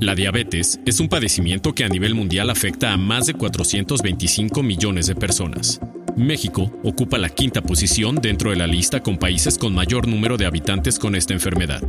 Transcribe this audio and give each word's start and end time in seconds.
La 0.00 0.14
diabetes 0.14 0.78
es 0.86 1.00
un 1.00 1.08
padecimiento 1.08 1.74
que 1.74 1.82
a 1.84 1.88
nivel 1.88 2.14
mundial 2.14 2.50
afecta 2.50 2.92
a 2.92 2.96
más 2.96 3.26
de 3.26 3.34
425 3.34 4.62
millones 4.62 5.08
de 5.08 5.16
personas. 5.16 5.80
México 6.16 6.72
ocupa 6.84 7.18
la 7.18 7.28
quinta 7.28 7.62
posición 7.62 8.14
dentro 8.14 8.50
de 8.50 8.56
la 8.56 8.68
lista 8.68 9.02
con 9.02 9.18
países 9.18 9.58
con 9.58 9.74
mayor 9.74 10.06
número 10.06 10.36
de 10.36 10.46
habitantes 10.46 11.00
con 11.00 11.16
esta 11.16 11.34
enfermedad, 11.34 11.82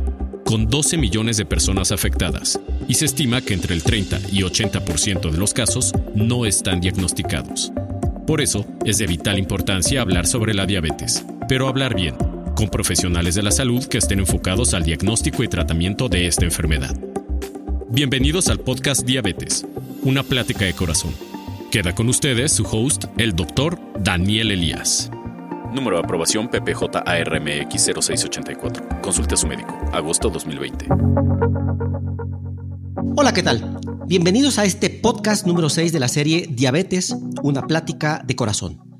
con 0.44 0.66
12 0.66 0.96
millones 0.96 1.36
de 1.36 1.44
personas 1.44 1.92
afectadas, 1.92 2.58
y 2.88 2.94
se 2.94 3.04
estima 3.04 3.42
que 3.42 3.54
entre 3.54 3.74
el 3.74 3.84
30 3.84 4.18
y 4.32 4.42
80% 4.42 5.30
de 5.30 5.38
los 5.38 5.54
casos 5.54 5.92
no 6.12 6.46
están 6.46 6.80
diagnosticados. 6.80 7.72
Por 8.26 8.40
eso 8.40 8.66
es 8.84 8.98
de 8.98 9.06
vital 9.06 9.38
importancia 9.38 10.00
hablar 10.00 10.26
sobre 10.26 10.52
la 10.52 10.66
diabetes, 10.66 11.24
pero 11.48 11.68
hablar 11.68 11.94
bien, 11.94 12.16
con 12.56 12.70
profesionales 12.70 13.36
de 13.36 13.44
la 13.44 13.52
salud 13.52 13.84
que 13.84 13.98
estén 13.98 14.18
enfocados 14.18 14.74
al 14.74 14.82
diagnóstico 14.82 15.44
y 15.44 15.48
tratamiento 15.48 16.08
de 16.08 16.26
esta 16.26 16.44
enfermedad. 16.44 17.09
Bienvenidos 17.92 18.48
al 18.48 18.60
podcast 18.60 19.04
Diabetes, 19.04 19.66
una 20.02 20.22
plática 20.22 20.64
de 20.64 20.74
corazón. 20.74 21.12
Queda 21.72 21.92
con 21.92 22.08
ustedes 22.08 22.52
su 22.52 22.62
host, 22.62 23.06
el 23.18 23.34
doctor 23.34 23.80
Daniel 23.98 24.52
Elías. 24.52 25.10
Número 25.74 25.96
de 25.96 26.04
aprobación 26.04 26.48
PPJ-ARMX 26.48 27.92
0684. 28.00 29.00
Consulte 29.02 29.34
a 29.34 29.36
su 29.36 29.48
médico. 29.48 29.76
Agosto 29.92 30.30
2020. 30.30 30.86
Hola, 33.16 33.34
¿qué 33.34 33.42
tal? 33.42 33.80
Bienvenidos 34.06 34.60
a 34.60 34.64
este 34.64 34.88
podcast 34.88 35.44
número 35.44 35.68
6 35.68 35.92
de 35.92 35.98
la 35.98 36.06
serie 36.06 36.46
Diabetes, 36.48 37.16
una 37.42 37.66
plática 37.66 38.22
de 38.24 38.36
corazón 38.36 38.90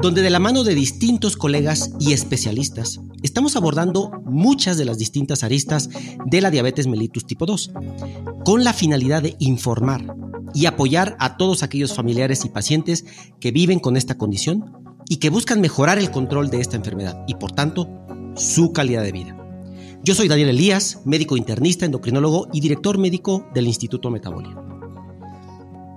donde 0.00 0.22
de 0.22 0.30
la 0.30 0.38
mano 0.38 0.64
de 0.64 0.74
distintos 0.74 1.36
colegas 1.36 1.92
y 1.98 2.12
especialistas 2.12 3.00
estamos 3.22 3.56
abordando 3.56 4.10
muchas 4.24 4.78
de 4.78 4.84
las 4.84 4.98
distintas 4.98 5.44
aristas 5.44 5.88
de 6.26 6.40
la 6.40 6.50
diabetes 6.50 6.86
mellitus 6.86 7.26
tipo 7.26 7.46
2, 7.46 7.72
con 8.44 8.64
la 8.64 8.72
finalidad 8.72 9.22
de 9.22 9.36
informar 9.38 10.16
y 10.54 10.66
apoyar 10.66 11.16
a 11.18 11.36
todos 11.36 11.62
aquellos 11.62 11.94
familiares 11.94 12.44
y 12.44 12.48
pacientes 12.48 13.04
que 13.40 13.52
viven 13.52 13.78
con 13.78 13.96
esta 13.96 14.16
condición 14.16 14.72
y 15.08 15.16
que 15.16 15.30
buscan 15.30 15.60
mejorar 15.60 15.98
el 15.98 16.10
control 16.10 16.50
de 16.50 16.60
esta 16.60 16.76
enfermedad 16.76 17.24
y 17.26 17.34
por 17.34 17.52
tanto 17.52 17.88
su 18.36 18.72
calidad 18.72 19.02
de 19.02 19.12
vida. 19.12 19.36
Yo 20.02 20.14
soy 20.14 20.28
Daniel 20.28 20.48
Elías, 20.48 21.00
médico 21.04 21.36
internista, 21.36 21.84
endocrinólogo 21.84 22.48
y 22.52 22.60
director 22.60 22.98
médico 22.98 23.46
del 23.54 23.66
Instituto 23.66 24.10
Metabolia. 24.10 24.56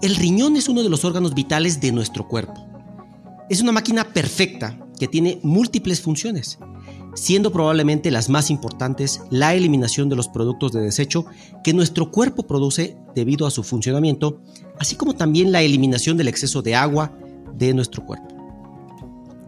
El 0.02 0.16
riñón 0.16 0.58
es 0.58 0.68
uno 0.68 0.84
de 0.84 0.90
los 0.90 1.06
órganos 1.06 1.34
vitales 1.34 1.80
de 1.80 1.94
nuestro 1.94 2.28
cuerpo 2.28 2.74
es 3.50 3.62
una 3.62 3.72
máquina 3.72 4.06
perfecta 4.06 4.80
que 5.00 5.08
tiene 5.08 5.40
múltiples 5.44 6.02
funciones, 6.02 6.60
siendo 7.16 7.52
probablemente 7.52 8.12
las 8.12 8.30
más 8.30 8.50
importantes 8.50 9.22
la 9.30 9.54
eliminación 9.54 10.10
de 10.10 10.16
los 10.16 10.28
productos 10.28 10.72
de 10.72 10.82
desecho 10.82 11.26
que 11.64 11.74
nuestro 11.74 12.12
cuerpo 12.12 12.44
produce 12.44 12.98
debido 13.16 13.46
a 13.46 13.52
su 13.52 13.64
funcionamiento, 13.64 14.42
así 14.80 14.96
como 14.96 15.16
también 15.16 15.52
la 15.52 15.62
eliminación 15.62 16.18
del 16.18 16.28
exceso 16.28 16.62
de 16.62 16.76
agua 16.76 17.18
de 17.56 17.74
nuestro 17.74 18.06
cuerpo. 18.06 18.28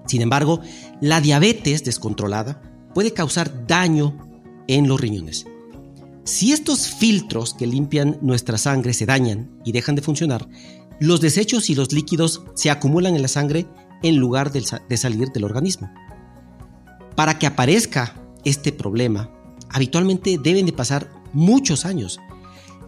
Sin 0.05 0.22
embargo, 0.22 0.61
la 1.02 1.22
diabetes 1.22 1.83
descontrolada 1.83 2.61
puede 2.94 3.11
causar 3.11 3.67
daño 3.67 4.16
en 4.67 4.88
los 4.88 5.00
riñones. 5.00 5.45
Si 6.23 6.52
estos 6.52 6.88
filtros 6.88 7.53
que 7.53 7.67
limpian 7.67 8.17
nuestra 8.22 8.57
sangre 8.57 8.94
se 8.94 9.05
dañan 9.05 9.52
y 9.63 9.72
dejan 9.72 9.95
de 9.95 10.02
funcionar, 10.02 10.47
los 11.00 11.22
desechos 11.22 11.69
y 11.69 11.75
los 11.75 11.91
líquidos 11.91 12.44
se 12.55 12.72
acumulan 12.72 13.16
en 13.16 13.22
la 13.22 13.27
sangre 13.27 13.67
en 14.02 14.17
lugar 14.17 14.52
de, 14.52 14.97
salir 14.97 15.29
del 15.29 15.44
organismo. 15.44 15.91
Para 17.16 17.39
que 17.39 17.47
aparezca 17.47 18.13
este 18.44 18.71
problema, 18.71 19.30
habitualmente 19.69 20.38
deben 20.38 20.66
de 20.66 20.73
pasar 20.73 21.09
muchos 21.33 21.85
años. 21.85 22.19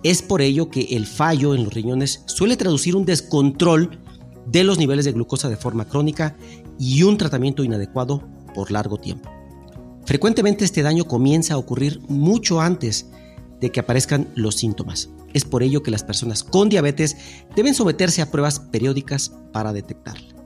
Es 0.03 0.21
por 0.21 0.41
ello 0.41 0.69
que 0.69 0.81
el 0.95 1.07
fallo 1.07 1.55
en 1.55 1.63
los 1.63 1.73
riñones 1.73 2.23
suele 2.25 2.57
traducir 2.57 2.95
un 2.95 3.05
descontrol 3.05 3.99
de 4.45 4.63
los 4.63 4.77
niveles 4.77 5.05
de 5.05 5.11
glucosa 5.13 5.49
de 5.49 5.57
forma 5.57 5.85
crónica 5.85 6.35
y 6.79 7.03
un 7.03 7.17
tratamiento 7.17 7.63
inadecuado 7.63 8.27
por 8.53 8.71
largo 8.71 8.97
tiempo. 8.97 9.29
Frecuentemente 10.05 10.63
este 10.63 10.83
daño 10.83 11.05
comienza 11.05 11.55
a 11.55 11.57
ocurrir 11.57 12.01
mucho 12.07 12.61
antes 12.61 13.07
de 13.59 13.71
que 13.71 13.79
aparezcan 13.79 14.29
los 14.35 14.55
síntomas. 14.55 15.09
Es 15.33 15.43
por 15.43 15.63
ello 15.63 15.83
que 15.83 15.91
las 15.91 16.03
personas 16.03 16.43
con 16.43 16.69
diabetes 16.69 17.17
deben 17.55 17.73
someterse 17.73 18.21
a 18.21 18.31
pruebas 18.31 18.59
periódicas 18.59 19.33
para 19.51 19.73
detectarla. 19.73 20.36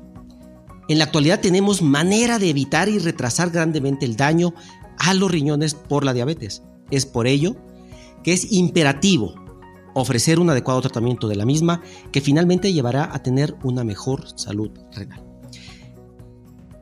En 0.91 0.97
la 0.97 1.05
actualidad 1.05 1.39
tenemos 1.39 1.81
manera 1.81 2.37
de 2.37 2.49
evitar 2.49 2.89
y 2.89 2.99
retrasar 2.99 3.49
grandemente 3.49 4.05
el 4.05 4.17
daño 4.17 4.53
a 4.97 5.13
los 5.13 5.31
riñones 5.31 5.73
por 5.73 6.03
la 6.03 6.11
diabetes. 6.11 6.63
Es 6.89 7.05
por 7.05 7.27
ello 7.27 7.55
que 8.25 8.33
es 8.33 8.51
imperativo 8.51 9.33
ofrecer 9.93 10.37
un 10.37 10.49
adecuado 10.49 10.81
tratamiento 10.81 11.29
de 11.29 11.37
la 11.37 11.45
misma 11.45 11.81
que 12.11 12.19
finalmente 12.19 12.73
llevará 12.73 13.09
a 13.09 13.23
tener 13.23 13.55
una 13.63 13.85
mejor 13.85 14.37
salud 14.37 14.71
renal. 14.91 15.23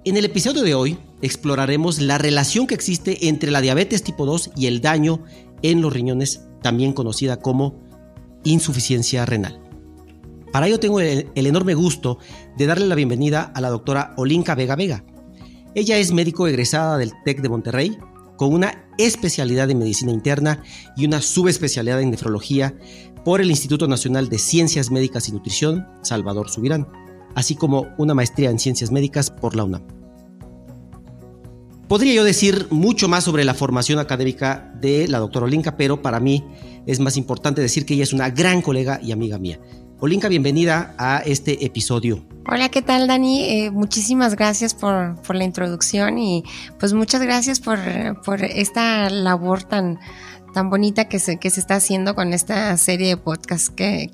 En 0.05 0.17
el 0.17 0.25
episodio 0.25 0.63
de 0.63 0.73
hoy 0.73 0.97
exploraremos 1.21 1.99
la 1.99 2.17
relación 2.17 2.65
que 2.65 2.73
existe 2.73 3.27
entre 3.27 3.51
la 3.51 3.61
diabetes 3.61 4.01
tipo 4.01 4.25
2 4.25 4.53
y 4.55 4.65
el 4.65 4.81
daño 4.81 5.23
en 5.61 5.81
los 5.81 5.93
riñones, 5.93 6.47
también 6.63 6.93
conocida 6.93 7.37
como 7.41 7.79
insuficiencia 8.43 9.27
renal. 9.27 9.68
Para 10.51 10.67
ello 10.67 10.79
tengo 10.79 10.99
el, 10.99 11.29
enorme 11.35 11.75
gusto 11.75 12.17
de 12.57 12.65
darle 12.65 12.87
la 12.87 12.95
bienvenida 12.95 13.51
a 13.53 13.61
la 13.61 13.69
doctora 13.69 14.13
Olinka 14.17 14.55
Vega 14.55 14.75
Vega. 14.75 15.03
Ella 15.75 15.97
es 15.97 16.11
médico 16.11 16.47
egresada 16.47 16.97
del 16.97 17.13
TEC 17.23 17.41
de 17.41 17.49
Monterrey, 17.49 17.97
con 18.35 18.53
una 18.53 18.87
especialidad 18.97 19.69
en 19.69 19.79
medicina 19.79 20.11
interna 20.11 20.63
y 20.97 21.05
una 21.05 21.21
subespecialidad 21.21 22.01
en 22.01 22.11
nefrología 22.11 22.73
por 23.23 23.41
el 23.41 23.51
Instituto 23.51 23.87
Nacional 23.87 24.29
de 24.29 24.39
Ciencias 24.39 24.89
Médicas 24.89 25.29
y 25.29 25.33
Nutrición, 25.33 25.87
Salvador 26.01 26.49
Subirán, 26.49 26.87
así 27.35 27.55
como 27.55 27.87
una 27.97 28.15
maestría 28.15 28.49
en 28.49 28.57
ciencias 28.57 28.91
médicas 28.91 29.29
por 29.29 29.55
la 29.55 29.65
UNAM. 29.65 29.85
Podría 31.87 32.13
yo 32.13 32.23
decir 32.23 32.67
mucho 32.69 33.07
más 33.07 33.23
sobre 33.23 33.43
la 33.43 33.53
formación 33.53 33.99
académica 33.99 34.73
de 34.79 35.07
la 35.07 35.19
doctora 35.19 35.45
Olinka, 35.45 35.75
pero 35.75 36.01
para 36.01 36.19
mí 36.19 36.45
es 36.85 36.99
más 36.99 37.17
importante 37.17 37.61
decir 37.61 37.85
que 37.85 37.95
ella 37.95 38.03
es 38.03 38.13
una 38.13 38.29
gran 38.29 38.61
colega 38.61 38.99
y 39.03 39.11
amiga 39.11 39.37
mía. 39.37 39.59
Olinka, 40.01 40.29
bienvenida 40.29 40.95
a 40.97 41.17
este 41.25 41.65
episodio. 41.65 42.25
Hola, 42.47 42.69
¿qué 42.69 42.81
tal 42.81 43.07
Dani? 43.07 43.43
Eh, 43.43 43.69
muchísimas 43.69 44.37
gracias 44.37 44.73
por, 44.73 45.35
la 45.35 45.43
introducción 45.43 46.17
y 46.17 46.45
pues 46.79 46.93
muchas 46.93 47.21
gracias 47.21 47.59
por, 47.59 47.79
esta 48.41 49.09
labor 49.09 49.63
tan, 49.63 49.99
tan 50.53 50.69
bonita 50.69 51.09
que 51.09 51.19
se, 51.19 51.37
que 51.37 51.49
se 51.49 51.59
está 51.59 51.75
haciendo 51.75 52.15
con 52.15 52.31
esta 52.31 52.77
serie 52.77 53.09
de 53.09 53.17
podcasts. 53.17 53.69
Qué, 53.69 54.09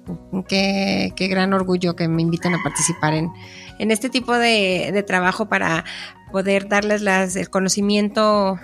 qué, 0.47 1.27
gran 1.27 1.53
orgullo 1.53 1.95
que 1.95 2.07
me 2.07 2.23
inviten 2.23 2.55
a 2.55 2.63
participar 2.63 3.13
en, 3.13 3.31
en 3.77 3.91
este 3.91 4.09
tipo 4.09 4.33
de, 4.33 5.03
trabajo 5.05 5.47
para 5.49 5.85
poder 6.31 6.67
darles 6.67 7.03
las, 7.03 7.35
el 7.35 7.51
conocimiento 7.51 8.57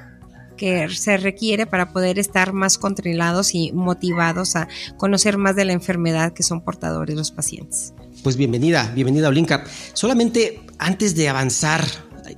que 0.62 0.88
se 0.90 1.18
requiere 1.18 1.66
para 1.66 1.92
poder 1.92 2.20
estar 2.20 2.54
más 2.54 2.78
controlados 2.78 3.56
y 3.56 3.72
motivados 3.72 4.56
a 4.56 4.68
conocer 4.96 5.40
más 5.40 5.56
de 5.56 5.66
la 5.66 5.74
enfermedad 5.74 6.34
que 6.34 6.44
son 6.44 6.62
portadores 6.62 7.16
los 7.16 7.32
pacientes. 7.32 7.96
Pues 8.22 8.38
bienvenida, 8.38 8.92
bienvenida 8.94 9.30
Olinka. 9.30 9.64
Solamente 9.94 10.62
antes 10.78 11.16
de 11.16 11.30
avanzar 11.30 11.84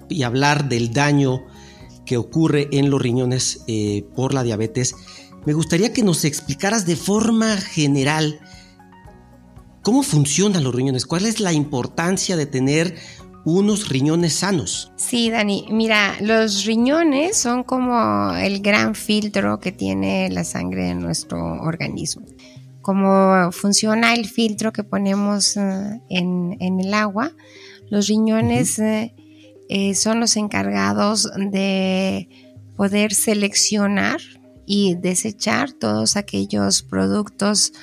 y 0.07 0.23
hablar 0.23 0.69
del 0.69 0.93
daño 0.93 1.43
que 2.05 2.15
ocurre 2.15 2.69
en 2.71 2.89
los 2.89 3.01
riñones 3.01 3.65
eh, 3.67 4.05
por 4.15 4.33
la 4.33 4.43
diabetes, 4.43 4.95
me 5.45 5.51
gustaría 5.51 5.91
que 5.91 6.01
nos 6.01 6.23
explicaras 6.23 6.85
de 6.85 6.95
forma 6.95 7.57
general 7.57 8.39
cómo 9.81 10.01
funcionan 10.01 10.63
los 10.63 10.73
riñones, 10.73 11.05
cuál 11.05 11.25
es 11.25 11.41
la 11.41 11.51
importancia 11.51 12.37
de 12.37 12.45
tener 12.45 12.95
unos 13.45 13.89
riñones 13.89 14.33
sanos. 14.33 14.91
Sí, 14.95 15.29
Dani, 15.29 15.65
mira, 15.69 16.15
los 16.21 16.65
riñones 16.65 17.37
son 17.37 17.63
como 17.63 18.33
el 18.35 18.61
gran 18.61 18.95
filtro 18.95 19.59
que 19.59 19.71
tiene 19.71 20.29
la 20.29 20.43
sangre 20.43 20.89
en 20.89 20.99
nuestro 20.99 21.61
organismo. 21.61 22.25
Como 22.81 23.51
funciona 23.51 24.13
el 24.13 24.27
filtro 24.27 24.71
que 24.73 24.83
ponemos 24.83 25.57
eh, 25.57 26.01
en, 26.09 26.57
el 26.59 26.93
agua, 26.93 27.31
los 27.89 28.07
riñones 28.07 28.79
eh, 28.79 29.13
eh, 29.69 29.95
son 29.95 30.19
los 30.19 30.35
encargados 30.35 31.29
de 31.37 32.27
poder 32.75 33.13
seleccionar 33.13 34.19
y 34.65 34.95
desechar 34.95 35.71
todos 35.73 36.15
aquellos 36.15 36.83
productos 36.83 37.73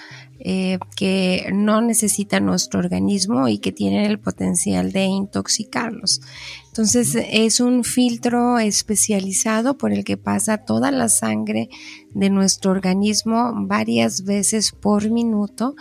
eh, 0.43 0.79
que 0.97 1.51
no 1.53 1.83
necesita 1.83 2.41
nuestro 2.41 2.81
organismo 2.81 3.49
y 3.49 3.59
que 3.59 3.73
tienen 3.73 4.07
el 4.07 4.19
potencial 4.19 4.91
de 4.91 5.05
intoxicarlos. 5.05 6.23
Entonces 6.69 7.15
es 7.31 7.61
un 7.61 7.85
filtro 7.85 8.59
especializado 8.59 9.77
por 9.77 9.93
el 9.93 10.05
que 10.05 10.17
pasa 10.17 10.65
toda 10.65 10.91
la 10.91 11.09
sangre 11.09 11.69
de 12.15 12.31
nuestro 12.31 12.71
organismo 12.71 13.53
varias 13.55 14.25
veces 14.25 14.73
por 14.73 15.11
minuto. 15.11 15.75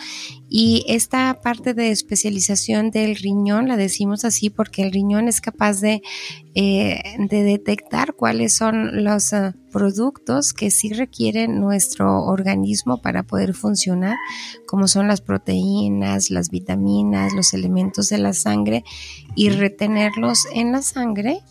Y 0.48 0.84
esta 0.88 1.42
parte 1.42 1.74
de 1.74 1.92
especialización 1.92 2.92
del 2.92 3.16
riñón 3.16 3.68
la 3.68 3.78
decimos 3.78 4.26
así 4.26 4.50
porque 4.50 4.84
el 4.84 4.92
riñón 4.92 5.28
es 5.28 5.42
capaz 5.42 5.80
de, 5.80 6.02
eh, 6.56 7.02
de 7.18 7.44
detectar 7.44 8.14
cuáles 8.14 8.54
son 8.54 9.04
los 9.04 9.32
uh, 9.34 9.54
productos 9.72 10.54
que 10.54 10.72
sí 10.72 10.92
requieren 10.94 11.60
nuestro 11.60 12.24
organismo 12.24 13.02
para 13.02 13.24
poder 13.24 13.54
funcionar, 13.54 14.18
como 14.68 14.88
son 14.88 15.08
las 15.08 15.22
proteínas, 15.22 16.32
las 16.32 16.50
vitaminas, 16.50 17.34
los 17.34 17.54
elementos 17.54 18.10
de 18.10 18.18
la 18.18 18.34
sangre 18.34 18.84
y 19.36 19.50
retenerlos 19.50 20.48
en 20.54 20.72
la 20.72 20.82
sangre 20.82 21.42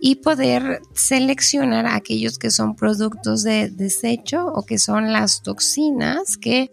y 0.00 0.16
poder 0.16 0.80
seleccionar 0.94 1.86
aquellos 1.86 2.38
que 2.38 2.50
son 2.50 2.76
productos 2.76 3.42
de 3.42 3.68
desecho 3.70 4.46
o 4.46 4.64
que 4.64 4.78
son 4.78 5.12
las 5.12 5.42
toxinas 5.42 6.36
que 6.36 6.70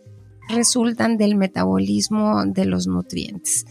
resultan 0.50 1.18
del 1.18 1.36
metabolismo 1.36 2.46
de 2.46 2.66
los 2.66 2.88
nutrientes. 2.88 3.66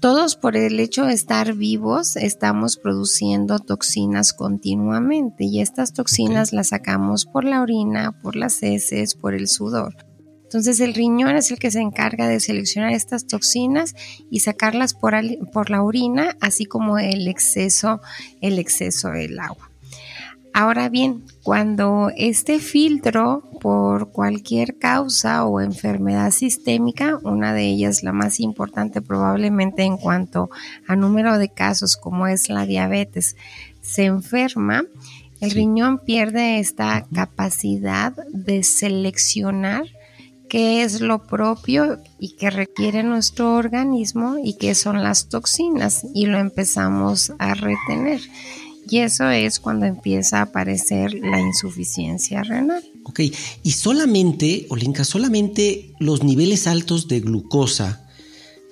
Todos 0.00 0.36
por 0.36 0.56
el 0.56 0.78
hecho 0.78 1.04
de 1.06 1.14
estar 1.14 1.54
vivos 1.54 2.16
estamos 2.16 2.76
produciendo 2.76 3.58
toxinas 3.58 4.32
continuamente 4.32 5.44
y 5.44 5.60
estas 5.60 5.94
toxinas 5.94 6.52
las 6.52 6.68
sacamos 6.68 7.26
por 7.26 7.44
la 7.44 7.62
orina, 7.62 8.12
por 8.22 8.36
las 8.36 8.62
heces, 8.62 9.14
por 9.14 9.34
el 9.34 9.48
sudor. 9.48 10.05
Entonces 10.56 10.80
el 10.80 10.94
riñón 10.94 11.36
es 11.36 11.50
el 11.50 11.58
que 11.58 11.70
se 11.70 11.80
encarga 11.80 12.28
de 12.28 12.40
seleccionar 12.40 12.92
estas 12.92 13.26
toxinas 13.26 13.94
y 14.30 14.40
sacarlas 14.40 14.94
por, 14.94 15.14
por 15.52 15.68
la 15.68 15.82
orina, 15.82 16.34
así 16.40 16.64
como 16.64 16.98
el 16.98 17.28
exceso, 17.28 18.00
el 18.40 18.58
exceso 18.58 19.10
del 19.10 19.38
agua. 19.38 19.70
Ahora 20.54 20.88
bien, 20.88 21.24
cuando 21.42 22.10
este 22.16 22.58
filtro 22.58 23.42
por 23.60 24.12
cualquier 24.12 24.78
causa 24.78 25.44
o 25.44 25.60
enfermedad 25.60 26.30
sistémica, 26.30 27.18
una 27.22 27.52
de 27.52 27.64
ellas 27.64 28.02
la 28.02 28.12
más 28.12 28.40
importante 28.40 29.02
probablemente 29.02 29.82
en 29.82 29.98
cuanto 29.98 30.48
a 30.88 30.96
número 30.96 31.36
de 31.36 31.50
casos 31.50 31.98
como 31.98 32.28
es 32.28 32.48
la 32.48 32.64
diabetes, 32.64 33.36
se 33.82 34.06
enferma, 34.06 34.84
el 35.42 35.50
riñón 35.50 35.98
pierde 35.98 36.60
esta 36.60 37.06
capacidad 37.12 38.14
de 38.32 38.62
seleccionar 38.62 39.84
qué 40.48 40.82
es 40.82 41.00
lo 41.00 41.26
propio 41.26 41.98
y 42.18 42.36
que 42.36 42.50
requiere 42.50 43.02
nuestro 43.02 43.54
organismo 43.54 44.36
y 44.42 44.54
qué 44.54 44.74
son 44.74 45.02
las 45.02 45.28
toxinas 45.28 46.06
y 46.14 46.26
lo 46.26 46.38
empezamos 46.38 47.32
a 47.38 47.54
retener. 47.54 48.20
Y 48.88 48.98
eso 48.98 49.28
es 49.30 49.58
cuando 49.58 49.86
empieza 49.86 50.38
a 50.38 50.42
aparecer 50.42 51.14
la 51.14 51.40
insuficiencia 51.40 52.44
renal. 52.44 52.84
Ok, 53.04 53.20
y 53.62 53.72
solamente, 53.72 54.66
Olinka, 54.68 55.04
solamente 55.04 55.94
los 55.98 56.22
niveles 56.22 56.68
altos 56.68 57.08
de 57.08 57.20
glucosa 57.20 58.04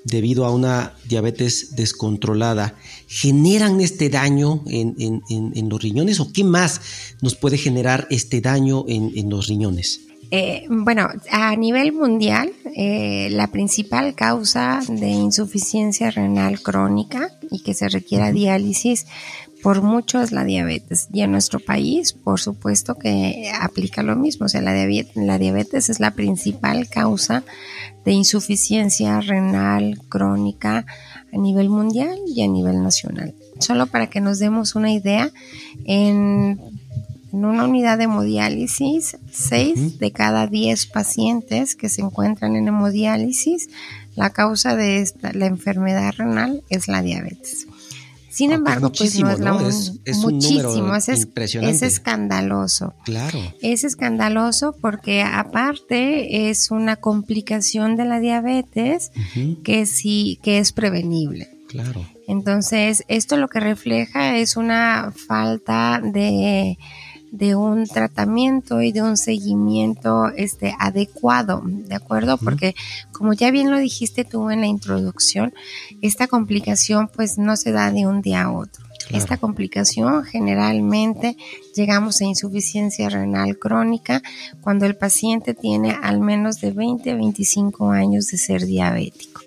debido 0.05 0.44
a 0.44 0.50
una 0.50 0.94
diabetes 1.09 1.75
descontrolada 1.76 2.76
generan 3.09 3.81
este 3.81 4.11
daño 4.11 4.62
en, 4.67 5.69
los 5.69 5.82
riñones 5.82 6.21
o 6.21 6.31
qué 6.31 6.44
más 6.44 6.81
nos 7.23 7.35
puede 7.35 7.56
generar 7.59 8.06
este 8.11 8.41
daño 8.41 8.85
en 8.87 9.31
los 9.31 9.49
riñones? 9.49 10.00
Eh, 10.36 10.66
bueno, 10.69 11.08
a 11.31 11.54
nivel 11.54 11.92
mundial, 11.92 12.50
eh, 12.75 13.28
la 13.31 13.46
principal 13.46 14.16
causa 14.16 14.81
de 14.88 15.06
insuficiencia 15.06 16.10
renal 16.10 16.60
crónica 16.60 17.31
y 17.52 17.62
que 17.62 17.72
se 17.72 17.88
requiera 17.88 18.32
diálisis 18.32 19.06
por 19.62 19.81
mucho 19.82 20.20
es 20.20 20.32
la 20.32 20.42
diabetes. 20.42 21.06
Y 21.12 21.20
en 21.20 21.31
nuestro 21.31 21.60
país, 21.60 22.14
por 22.14 22.40
supuesto 22.40 22.96
que 22.96 23.48
aplica 23.60 24.02
lo 24.02 24.16
mismo. 24.16 24.46
O 24.46 24.48
sea, 24.48 24.60
la, 24.60 24.75
la 25.14 25.38
diabetes 25.38 25.88
es 25.88 26.00
la 26.00 26.10
principal 26.10 26.88
causa 26.88 27.44
de 28.04 28.10
insuficiencia 28.10 29.20
renal 29.20 30.00
crónica 30.08 30.84
a 31.32 31.38
nivel 31.38 31.70
mundial 31.70 32.19
y 32.26 32.42
a 32.42 32.48
nivel 32.48 32.82
nacional. 32.82 33.37
Solo 33.60 33.87
para 33.87 34.08
que 34.08 34.20
nos 34.20 34.40
demos 34.40 34.75
una 34.75 34.92
idea, 34.92 35.30
en 35.84 36.58
en 37.34 37.44
una 37.44 37.64
unidad 37.64 37.98
de 37.98 38.04
hemodiálisis, 38.04 39.16
6 39.32 39.98
de 39.98 40.12
cada 40.12 40.46
10 40.46 40.86
pacientes 40.86 41.75
que 41.75 41.88
se 41.88 42.00
encuentran 42.00 42.54
en 42.54 42.69
hemodiálisis, 42.69 43.70
la 44.14 44.31
causa 44.31 44.76
de 44.76 45.00
esta, 45.00 45.32
la 45.32 45.46
enfermedad 45.46 46.12
renal 46.16 46.62
es 46.69 46.86
la 46.86 47.02
diabetes. 47.02 47.66
Sin 48.31 48.52
embargo, 48.52 48.90
pues 48.90 49.19
no 49.19 49.31
es 49.31 49.40
la 49.40 49.52
muchísimo, 49.52 50.94
es, 50.94 51.08
es, 51.08 51.82
escandaloso. 51.82 52.94
Claro. 53.04 53.40
Es 53.62 53.84
escandaloso 53.84 54.76
porque 54.80 55.22
aparte 55.22 56.50
es 56.50 56.70
una 56.70 56.96
complicación 56.96 57.96
de 57.96 58.04
la 58.04 58.20
diabetes 58.20 59.10
que 59.64 59.87
sí 59.87 60.38
que 60.42 60.58
es 60.58 60.72
prevenible. 60.72 61.48
Claro. 61.69 62.06
Entonces, 62.28 63.04
esto 63.08 63.37
lo 63.37 63.48
que 63.48 63.60
refleja 63.60 64.37
es 64.37 64.56
una 64.56 65.12
falta 65.12 66.00
de 66.02 66.76
de 67.36 67.56
un 67.56 67.86
tratamiento 67.86 68.81
y 68.81 68.92
de 68.92 69.02
un 69.02 69.16
seguimiento 69.16 70.28
este 70.36 70.72
adecuado, 70.78 71.62
¿de 71.64 71.96
acuerdo? 71.96 72.38
Porque 72.38 72.76
como 73.10 73.32
ya 73.32 73.50
bien 73.50 73.72
lo 73.72 73.78
dijiste 73.78 74.25
tú 74.25 74.50
en 74.50 74.60
la 74.60 74.69
introducción, 74.69 75.52
esta 76.00 76.28
complicación 76.28 77.08
pues 77.08 77.36
no 77.36 77.56
se 77.56 77.72
da 77.72 77.90
de 77.90 78.06
un 78.06 78.22
día 78.22 78.42
a 78.42 78.52
otro. 78.52 78.84
Esta 79.10 79.36
complicación 79.36 80.22
generalmente 80.25 81.36
llegamos 81.75 82.20
a 82.20 82.25
insuficiencia 82.25 83.08
renal 83.08 83.58
crónica 83.58 84.22
cuando 84.60 84.87
el 84.87 84.96
paciente 84.96 85.54
tiene 85.54 85.90
al 85.90 86.20
menos 86.20 86.60
de 86.60 86.70
20 86.70 87.10
a 87.10 87.16
25 87.16 87.90
años 87.90 88.28
de 88.28 88.38
ser 88.38 88.64
diabético. 88.64 89.42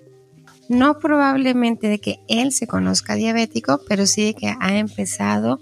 No 0.68 0.98
probablemente 0.98 1.88
de 1.88 1.98
que 1.98 2.20
él 2.28 2.52
se 2.52 2.66
conozca 2.66 3.14
diabético, 3.14 3.80
pero 3.88 4.06
sí 4.06 4.26
de 4.26 4.34
que 4.34 4.54
ha 4.60 4.76
empezado 4.76 5.60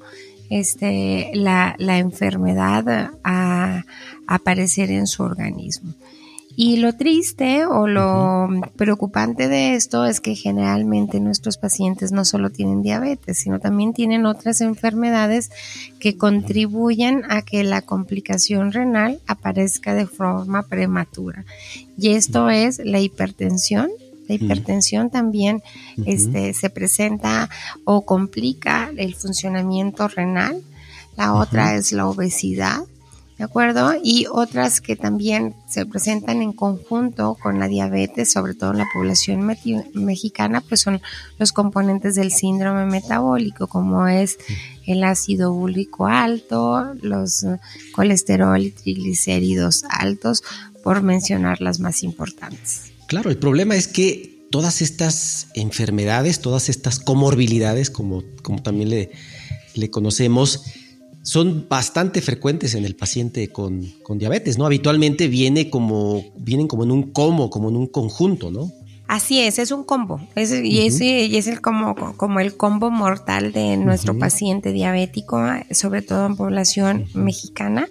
este, 0.50 1.30
la, 1.34 1.74
la 1.78 1.98
enfermedad 1.98 3.10
a, 3.24 3.84
aparecer 4.26 4.90
en 4.90 5.06
su 5.06 5.22
organismo. 5.22 5.94
Y 6.58 6.78
lo 6.78 6.94
triste 6.94 7.66
o 7.66 7.86
lo 7.86 8.48
preocupante 8.76 9.46
de 9.46 9.74
esto 9.74 10.06
es 10.06 10.22
que 10.22 10.34
generalmente 10.34 11.20
nuestros 11.20 11.58
pacientes 11.58 12.12
no 12.12 12.24
solo 12.24 12.48
tienen 12.48 12.80
diabetes, 12.80 13.38
sino 13.38 13.60
también 13.60 13.92
tienen 13.92 14.24
otras 14.24 14.62
enfermedades 14.62 15.50
que 16.00 16.16
contribuyen 16.16 17.24
a 17.28 17.42
que 17.42 17.62
la 17.62 17.82
complicación 17.82 18.72
renal 18.72 19.20
aparezca 19.26 19.92
de 19.92 20.06
forma 20.06 20.62
prematura. 20.62 21.44
Y 21.98 22.12
esto 22.12 22.48
es 22.48 22.80
la 22.82 23.00
hipertensión, 23.00 23.90
la 24.28 24.34
hipertensión 24.34 25.10
también 25.10 25.62
este, 26.04 26.54
se 26.54 26.70
presenta 26.70 27.48
o 27.84 28.04
complica 28.04 28.90
el 28.96 29.14
funcionamiento 29.14 30.08
renal. 30.08 30.62
La 31.16 31.34
otra 31.34 31.76
es 31.76 31.92
la 31.92 32.06
obesidad, 32.06 32.80
¿de 33.38 33.44
acuerdo? 33.44 33.94
Y 34.02 34.26
otras 34.30 34.80
que 34.80 34.96
también 34.96 35.54
se 35.68 35.86
presentan 35.86 36.42
en 36.42 36.52
conjunto 36.52 37.36
con 37.40 37.58
la 37.58 37.68
diabetes, 37.68 38.32
sobre 38.32 38.54
todo 38.54 38.72
en 38.72 38.78
la 38.78 38.88
población 38.92 39.46
mexicana, 39.94 40.60
pues 40.60 40.80
son 40.80 41.00
los 41.38 41.52
componentes 41.52 42.16
del 42.16 42.32
síndrome 42.32 42.84
metabólico, 42.86 43.66
como 43.66 44.06
es 44.08 44.38
el 44.86 45.04
ácido 45.04 45.52
úrico 45.52 46.06
alto, 46.06 46.94
los 47.00 47.46
colesterol 47.94 48.60
y 48.60 48.70
triglicéridos 48.72 49.84
altos, 49.88 50.42
por 50.82 51.02
mencionar 51.02 51.60
las 51.60 51.80
más 51.80 52.02
importantes. 52.02 52.95
Claro, 53.06 53.30
el 53.30 53.38
problema 53.38 53.76
es 53.76 53.88
que 53.88 54.36
todas 54.50 54.82
estas 54.82 55.48
enfermedades, 55.54 56.40
todas 56.40 56.68
estas 56.68 56.98
comorbilidades, 56.98 57.90
como, 57.90 58.24
como 58.42 58.62
también 58.62 58.90
le, 58.90 59.90
conocemos, 59.90 60.62
son 61.22 61.66
bastante 61.68 62.20
frecuentes 62.20 62.74
en 62.74 62.84
el 62.84 62.96
paciente 62.96 63.48
con, 63.48 63.92
con, 64.02 64.18
diabetes, 64.18 64.58
¿no? 64.58 64.66
Habitualmente 64.66 65.28
viene 65.28 65.70
como, 65.70 66.24
vienen 66.38 66.68
como 66.68 66.84
en 66.84 66.90
un 66.90 67.12
como, 67.12 67.50
como 67.50 67.68
en 67.68 67.76
un 67.76 67.86
conjunto, 67.86 68.50
¿no? 68.50 68.72
Así 69.08 69.40
es, 69.40 69.60
es 69.60 69.70
un 69.70 69.84
combo. 69.84 70.20
y, 70.34 70.86
es 71.36 71.46
el 71.46 71.60
como, 71.60 71.94
como 72.16 72.40
el 72.40 72.56
combo 72.56 72.90
mortal 72.90 73.52
de 73.52 73.76
nuestro 73.76 74.18
paciente 74.18 74.72
diabético, 74.72 75.40
sobre 75.70 76.02
todo 76.02 76.26
en 76.26 76.36
población 76.36 77.06
mexicana, 77.14 77.88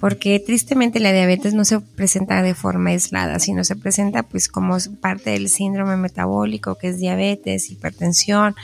porque 0.00 0.40
tristemente 0.40 0.98
la 0.98 1.12
diabetes 1.12 1.52
no 1.52 1.64
se 1.64 1.80
presenta 1.80 2.42
de 2.42 2.54
forma 2.54 2.90
aislada, 2.90 3.38
sino 3.38 3.64
se 3.64 3.76
presenta 3.76 4.22
pues 4.22 4.48
como 4.48 4.78
parte 5.00 5.30
del 5.30 5.50
síndrome 5.50 5.96
metabólico, 5.98 6.76
que 6.76 6.88
es 6.88 6.98
diabetes, 6.98 7.70
hipertensión, 7.70 8.54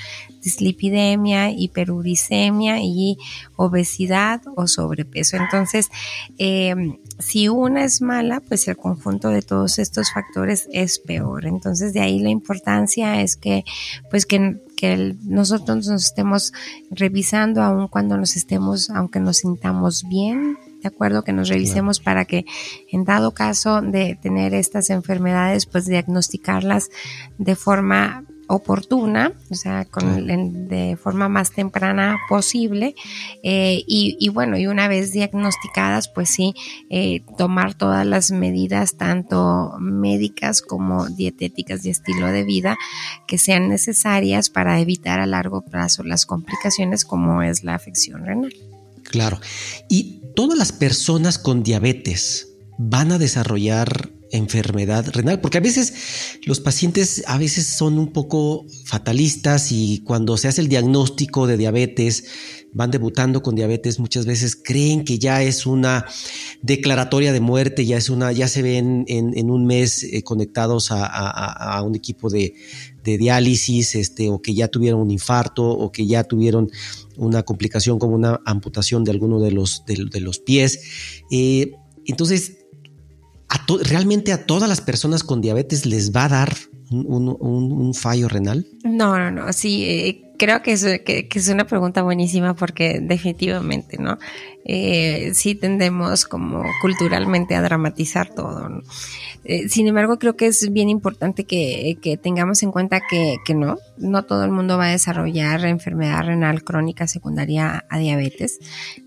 dislipidemia, 0.42 1.50
hiperuricemia 1.50 2.80
y 2.82 3.16
obesidad 3.56 4.42
o 4.56 4.66
sobrepeso. 4.66 5.36
Entonces, 5.36 5.90
eh, 6.38 6.74
si 7.18 7.48
una 7.48 7.84
es 7.84 8.02
mala, 8.02 8.40
pues 8.40 8.66
el 8.68 8.76
conjunto 8.76 9.28
de 9.28 9.42
todos 9.42 9.78
estos 9.78 10.12
factores 10.12 10.68
es 10.72 10.98
peor. 10.98 11.46
Entonces, 11.46 11.92
de 11.92 12.00
ahí 12.00 12.18
la 12.18 12.30
importancia 12.30 13.22
es 13.22 13.36
que, 13.36 13.64
pues 14.10 14.26
que, 14.26 14.60
que 14.76 15.16
nosotros 15.22 15.86
nos 15.86 16.04
estemos 16.04 16.52
revisando 16.90 17.62
aun 17.62 17.88
cuando 17.88 18.16
nos 18.16 18.36
estemos, 18.36 18.90
aunque 18.90 19.20
nos 19.20 19.38
sintamos 19.38 20.08
bien, 20.08 20.58
de 20.82 20.88
acuerdo 20.88 21.22
que 21.22 21.32
nos 21.32 21.48
revisemos 21.48 22.00
para 22.00 22.24
que 22.24 22.44
en 22.90 23.04
dado 23.04 23.30
caso 23.30 23.80
de 23.80 24.18
tener 24.20 24.52
estas 24.52 24.90
enfermedades, 24.90 25.66
pues 25.66 25.86
diagnosticarlas 25.86 26.90
de 27.38 27.54
forma 27.54 28.24
oportuna, 28.48 29.32
o 29.50 29.54
sea, 29.54 29.84
con 29.84 30.26
de 30.68 30.96
forma 31.00 31.28
más 31.28 31.52
temprana 31.52 32.18
posible. 32.28 32.94
Eh, 33.42 33.82
y, 33.86 34.28
bueno, 34.28 34.58
y 34.58 34.66
una 34.66 34.88
vez 34.88 35.12
diagnosticadas, 35.12 36.08
pues 36.08 36.30
sí, 36.30 36.54
eh, 36.90 37.22
tomar 37.38 37.74
todas 37.74 38.06
las 38.06 38.30
medidas, 38.30 38.96
tanto 38.96 39.72
médicas 39.78 40.62
como 40.62 41.08
dietéticas 41.08 41.84
y 41.84 41.90
estilo 41.90 42.26
de 42.26 42.44
vida, 42.44 42.76
que 43.26 43.38
sean 43.38 43.68
necesarias 43.68 44.50
para 44.50 44.80
evitar 44.80 45.20
a 45.20 45.26
largo 45.26 45.62
plazo 45.62 46.02
las 46.02 46.26
complicaciones 46.26 47.04
como 47.04 47.42
es 47.42 47.64
la 47.64 47.74
afección 47.74 48.24
renal. 48.26 48.52
Claro. 49.04 49.40
Y 49.88 50.22
todas 50.34 50.58
las 50.58 50.72
personas 50.72 51.38
con 51.38 51.62
diabetes 51.62 52.51
van 52.88 53.12
a 53.12 53.18
desarrollar 53.18 54.12
enfermedad 54.32 55.08
renal, 55.12 55.40
porque 55.40 55.58
a 55.58 55.60
veces 55.60 55.92
los 56.46 56.58
pacientes 56.58 57.22
a 57.26 57.36
veces 57.36 57.66
son 57.66 57.98
un 57.98 58.12
poco 58.12 58.64
fatalistas 58.86 59.70
y 59.72 60.02
cuando 60.06 60.38
se 60.38 60.48
hace 60.48 60.62
el 60.62 60.68
diagnóstico 60.68 61.46
de 61.46 61.58
diabetes, 61.58 62.24
van 62.72 62.90
debutando 62.90 63.42
con 63.42 63.54
diabetes, 63.54 64.00
muchas 64.00 64.24
veces 64.24 64.56
creen 64.56 65.04
que 65.04 65.18
ya 65.18 65.42
es 65.42 65.66
una 65.66 66.06
declaratoria 66.62 67.34
de 67.34 67.40
muerte, 67.40 67.84
ya 67.84 67.98
es 67.98 68.08
una, 68.08 68.32
ya 68.32 68.48
se 68.48 68.62
ven 68.62 69.04
en, 69.08 69.50
un 69.50 69.66
mes 69.66 70.02
eh, 70.02 70.22
conectados 70.22 70.88
a, 70.90 71.82
un 71.84 71.94
equipo 71.94 72.30
de, 72.30 72.54
diálisis, 73.04 73.94
este, 73.94 74.30
o 74.30 74.40
que 74.40 74.54
ya 74.54 74.68
tuvieron 74.68 75.00
un 75.02 75.10
infarto, 75.10 75.68
o 75.68 75.92
que 75.92 76.06
ya 76.06 76.24
tuvieron 76.24 76.70
una 77.18 77.42
complicación 77.42 77.98
como 77.98 78.14
una 78.14 78.40
amputación 78.46 79.04
de 79.04 79.10
alguno 79.10 79.38
de 79.40 79.52
los, 79.52 79.84
de, 79.84 80.20
los 80.20 80.38
pies. 80.38 80.80
Eh, 81.30 81.72
entonces, 82.06 82.61
¿realmente 83.82 84.32
a 84.32 84.46
todas 84.46 84.68
las 84.68 84.80
personas 84.80 85.24
con 85.24 85.40
diabetes 85.40 85.86
les 85.86 86.12
va 86.14 86.24
a 86.24 86.28
dar 86.28 86.56
un, 86.90 87.94
fallo 87.94 88.28
renal? 88.28 88.66
No, 88.84 89.18
no, 89.18 89.30
no. 89.30 89.52
Sí, 89.52 89.84
eh, 89.84 90.31
creo 90.42 90.60
que 90.60 90.72
es, 90.72 91.48
una 91.48 91.68
pregunta 91.68 92.02
buenísima 92.02 92.54
porque 92.54 92.98
definitivamente, 93.00 93.96
¿no? 93.96 94.18
Eh, 94.64 95.30
sí 95.34 95.54
tendemos 95.54 96.24
como 96.24 96.64
culturalmente 96.80 97.54
a 97.54 97.62
dramatizar 97.62 98.28
todo. 98.28 98.68
Eh, 99.44 99.68
sin 99.68 99.86
embargo, 99.86 100.18
creo 100.18 100.34
que 100.34 100.46
es 100.46 100.72
bien 100.72 100.88
importante 100.88 101.44
que, 101.44 101.96
tengamos 102.20 102.64
en 102.64 102.72
cuenta 102.72 103.00
que, 103.08 103.38
no, 103.54 103.76
no 103.98 104.24
todo 104.24 104.44
el 104.44 104.50
mundo 104.50 104.78
va 104.78 104.86
a 104.86 104.90
desarrollar 104.90 105.64
enfermedad 105.64 106.24
renal 106.24 106.64
crónica 106.64 107.06
secundaria 107.06 107.84
a 107.88 107.98
diabetes. 108.00 108.58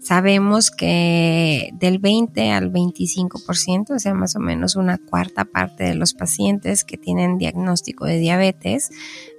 Sabemos 0.02 0.72
que 0.72 1.70
del 1.74 2.00
20 2.00 2.52
al 2.52 2.72
25%, 2.72 3.94
o 3.94 4.00
sea, 4.00 4.14
más 4.14 4.38
o 4.38 4.40
menos 4.40 4.78
una 4.78 5.00
cuarta 5.00 5.44
parte 5.44 5.84
de 5.84 5.96
los 5.96 6.14
pacientes 6.14 6.86
que 6.86 6.98
tienen 6.98 7.38
diagnóstico 7.38 8.06
de 8.06 8.20
diabetes 8.20 8.90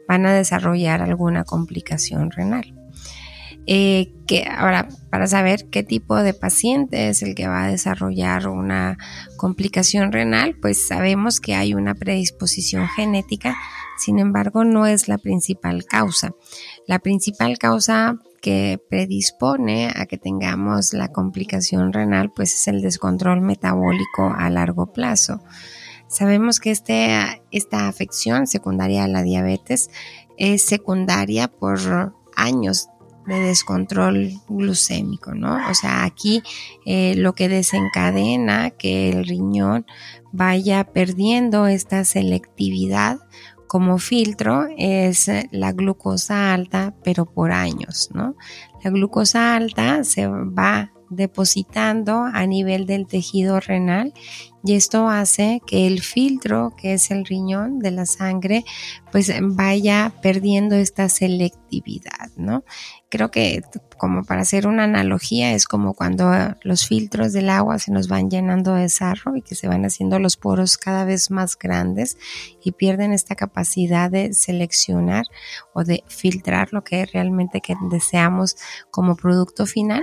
van 0.09 0.27
a 0.27 0.33
desarrollar 0.33 1.03
alguna 1.03 1.45
complicación 1.45 2.31
renal. 2.31 2.75
Eh, 3.69 4.13
que 4.29 4.45
ahora, 4.49 4.89
para 5.11 5.27
saber 5.27 5.69
qué 5.71 5.83
tipo 5.83 6.15
de 6.17 6.35
paciente 6.35 7.09
es 7.09 7.23
el 7.23 7.35
que 7.35 7.49
va 7.49 7.65
a 7.65 7.71
desarrollar 7.71 8.47
una 8.47 8.97
complicación 9.37 10.13
renal, 10.13 10.55
pues 10.63 10.87
sabemos 10.87 11.41
que 11.41 11.57
hay 11.57 11.75
una 11.75 11.97
predisposición 11.97 12.87
genética, 12.89 13.57
sin 13.99 14.21
embargo, 14.21 14.63
no 14.63 14.87
es 14.87 15.09
la 15.09 15.19
principal 15.19 15.85
causa. 15.85 16.33
La 16.87 17.01
principal 17.01 17.59
causa 17.59 18.19
que 18.41 18.81
predispone 18.89 19.93
a 19.93 20.07
que 20.07 20.19
tengamos 20.19 20.93
la 20.93 21.09
complicación 21.09 21.93
renal, 21.93 22.31
pues 22.33 22.55
es 22.55 22.69
el 22.69 22.83
descontrol 22.83 23.41
metabólico 23.41 24.33
a 24.37 24.49
largo 24.51 24.93
plazo. 24.93 25.41
Sabemos 26.09 26.61
que 26.61 26.71
este, 26.71 27.43
esta 27.51 27.89
afección 27.89 28.47
secundaria 28.47 29.05
a 29.05 29.09
la 29.09 29.23
diabetes 29.23 29.91
es 30.37 30.63
secundaria 30.63 31.49
por 31.49 31.79
años 32.37 32.89
de 33.27 33.41
descontrol 33.41 34.33
glucémico, 34.49 35.35
¿no? 35.35 35.57
O 35.69 35.75
sea, 35.75 36.05
aquí 36.05 36.43
eh, 36.85 37.15
lo 37.17 37.35
que 37.35 37.49
desencadena 37.49 38.71
que 38.71 39.11
el 39.11 39.27
riñón 39.27 39.85
vaya 40.33 40.85
perdiendo 40.85 41.67
esta 41.67 42.05
selectividad 42.05 43.19
como 43.67 43.99
filtro 43.99 44.67
es 44.79 45.29
la 45.51 45.73
glucosa 45.73 46.55
alta, 46.55 46.95
pero 47.03 47.27
por 47.27 47.51
años, 47.51 48.11
¿no? 48.15 48.37
La 48.85 48.91
glucosa 48.91 49.57
alta 49.57 50.05
se 50.05 50.29
va 50.29 50.93
depositando 51.11 52.25
a 52.33 52.47
nivel 52.47 52.87
del 52.87 53.07
tejido 53.07 53.61
renal 53.61 54.13
y 54.65 54.75
esto 54.75 55.09
hace 55.09 55.61
que 55.67 55.87
el 55.87 56.03
filtro, 56.03 56.75
que 56.77 56.95
es 56.95 57.11
el 57.11 57.25
riñón 57.25 57.79
de 57.79 57.91
la 57.91 58.07
sangre, 58.07 58.65
pues 59.13 59.33
vaya 59.41 60.13
perdiendo 60.23 60.75
esta 60.75 61.09
selectividad, 61.09 62.31
¿no? 62.37 62.65
Creo 63.09 63.31
que 63.31 63.63
como 63.97 64.25
para 64.25 64.43
hacer 64.43 64.67
una 64.67 64.85
analogía 64.85 65.53
es 65.53 65.67
como 65.67 65.95
cuando 65.95 66.31
los 66.63 66.87
filtros 66.87 67.33
del 67.33 67.49
agua 67.49 67.79
se 67.79 67.93
nos 67.93 68.09
van 68.09 68.29
llenando 68.29 68.75
de 68.75 68.89
sarro 68.89 69.37
y 69.37 69.43
que 69.43 69.55
se 69.55 69.69
van 69.69 69.85
haciendo 69.85 70.19
los 70.19 70.37
poros 70.37 70.77
cada 70.77 71.05
vez 71.05 71.31
más 71.31 71.57
grandes 71.57 72.19
y 72.63 72.73
pierden 72.73 73.13
esta 73.13 73.37
capacidad 73.37 74.11
de 74.11 74.35
seleccionar 74.35 75.27
o 75.73 75.85
de 75.85 76.05
filtrar 76.09 76.73
lo 76.73 76.83
que 76.83 77.07
realmente 77.07 77.61
que 77.61 77.75
deseamos 77.91 78.57
como 78.91 79.17
producto 79.17 79.67
final 79.67 80.03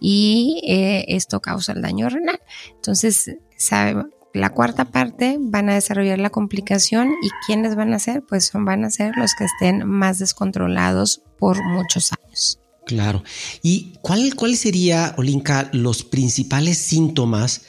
y 0.00 0.62
eh, 0.66 1.04
esto 1.08 1.40
causa 1.40 1.72
el 1.72 1.82
daño 1.82 2.08
renal. 2.08 2.40
Entonces, 2.76 3.36
sabe, 3.56 4.04
la 4.34 4.50
cuarta 4.50 4.84
parte 4.84 5.38
van 5.40 5.70
a 5.70 5.74
desarrollar 5.74 6.18
la 6.18 6.30
complicación 6.30 7.12
y 7.22 7.30
quiénes 7.46 7.76
van 7.76 7.94
a 7.94 8.00
ser, 8.00 8.22
pues 8.28 8.50
van 8.52 8.84
a 8.84 8.90
ser 8.90 9.16
los 9.16 9.34
que 9.34 9.44
estén 9.44 9.86
más 9.88 10.18
descontrolados 10.18 11.22
por 11.38 11.64
muchos 11.64 12.12
años. 12.12 12.58
Claro. 12.84 13.22
¿Y 13.62 13.94
cuál, 14.02 14.34
cuál 14.34 14.56
sería, 14.56 15.14
Olinka, 15.16 15.70
los 15.72 16.02
principales 16.02 16.78
síntomas 16.78 17.62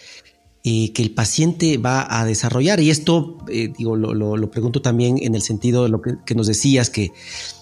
eh, 0.64 0.92
que 0.92 1.04
el 1.04 1.12
paciente 1.12 1.78
va 1.78 2.20
a 2.20 2.26
desarrollar? 2.26 2.80
Y 2.80 2.90
esto, 2.90 3.38
eh, 3.48 3.72
digo, 3.78 3.96
lo, 3.96 4.52
pregunto 4.52 4.82
también 4.82 5.20
en 5.22 5.36
el 5.36 5.44
sentido 5.44 5.84
de 5.84 5.90
lo 5.90 6.02
que, 6.02 6.36
nos 6.36 6.48
decías, 6.48 6.90
que 6.90 7.12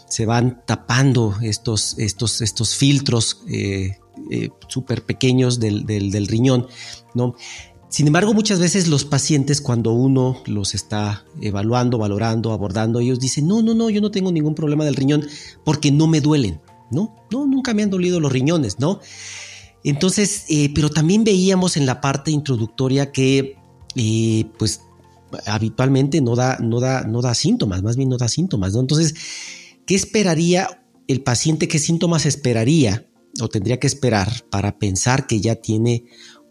se 0.08 0.26
van 0.26 0.64
tapando 0.66 1.36
estos, 1.42 2.00
estos, 2.00 2.42
estos 2.42 2.76
filtros 2.76 3.44
eh, 3.50 3.98
súper 4.70 5.04
pequeños 5.04 5.60
del, 5.60 5.86
del, 5.86 6.10
del 6.10 6.28
riñón, 6.28 6.68
¿no? 7.14 7.36
Sin 7.94 8.08
embargo, 8.08 8.34
muchas 8.34 8.58
veces 8.58 8.88
los 8.88 9.06
pacientes, 9.06 9.62
cuando 9.62 9.92
uno 9.92 10.42
los 10.48 10.74
está 10.74 11.26
evaluando, 11.42 12.00
valorando, 12.00 12.52
abordando, 12.52 13.00
ellos 13.00 13.20
dicen, 13.20 13.48
no, 13.48 13.62
no, 13.62 13.76
no, 13.76 13.88
yo 13.92 14.02
no 14.02 14.10
tengo 14.10 14.32
ningún 14.32 14.56
problema 14.56 14.84
del 14.84 14.96
riñón 14.96 15.28
porque 15.64 15.92
no 15.92 16.08
me 16.08 16.20
duelen, 16.20 16.60
¿no? 16.90 17.16
No, 17.30 17.46
nunca 17.46 17.76
me 17.76 17.84
han 17.84 17.92
dolido 17.92 18.20
los 18.20 18.34
riñones, 18.34 18.80
¿no? 18.80 19.00
Entonces, 19.84 20.46
eh, 20.50 20.72
pero 20.74 20.90
también 20.90 21.24
veíamos 21.24 21.78
en 21.78 21.86
la 21.86 22.02
parte 22.02 22.32
introductoria 22.32 23.12
que, 23.12 23.58
eh, 23.96 24.46
pues, 24.58 24.82
habitualmente 25.46 26.20
no 26.20 26.36
da, 26.36 26.58
no, 26.60 26.80
da, 26.80 27.04
no 27.04 27.22
da 27.22 27.36
síntomas, 27.36 27.84
más 27.84 27.96
bien 27.96 28.10
no 28.10 28.18
da 28.18 28.28
síntomas. 28.28 28.74
Entonces, 28.74 29.14
¿qué 29.86 29.94
esperaría 29.94 30.84
el 31.08 31.22
paciente? 31.22 31.68
¿Qué 31.68 31.78
síntomas 31.78 32.26
esperaría 32.26 33.06
o 33.40 33.50
tendría 33.50 33.80
que 33.80 33.88
esperar 33.88 34.30
para 34.50 34.78
pensar 34.78 35.28
que 35.28 35.42
ya 35.42 35.56
tiene 35.56 36.06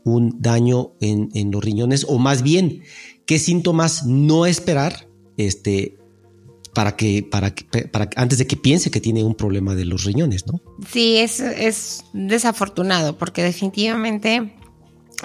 un 0.05 0.41
daño 0.41 0.93
en, 1.01 1.51
los 1.51 1.63
riñones 1.63 2.07
o 2.09 2.19
más 2.19 2.43
bien 2.43 2.83
qué 3.27 3.39
síntomas 3.39 4.05
no 4.07 4.47
esperar 4.47 5.09
este, 5.37 5.97
para 6.75 6.97
que, 6.97 7.23
para 7.23 7.55
para 7.91 8.11
antes 8.17 8.39
de 8.39 8.47
que 8.47 8.57
piense 8.57 8.91
que 8.91 9.01
tiene 9.01 9.25
un 9.25 9.35
problema 9.35 9.75
de 9.75 9.85
los 9.85 10.05
riñones, 10.05 10.47
¿no? 10.47 10.61
Sí, 10.91 11.17
es, 11.17 11.41
es 11.41 12.05
desafortunado 12.13 13.17
porque 13.19 13.43
definitivamente 13.43 14.55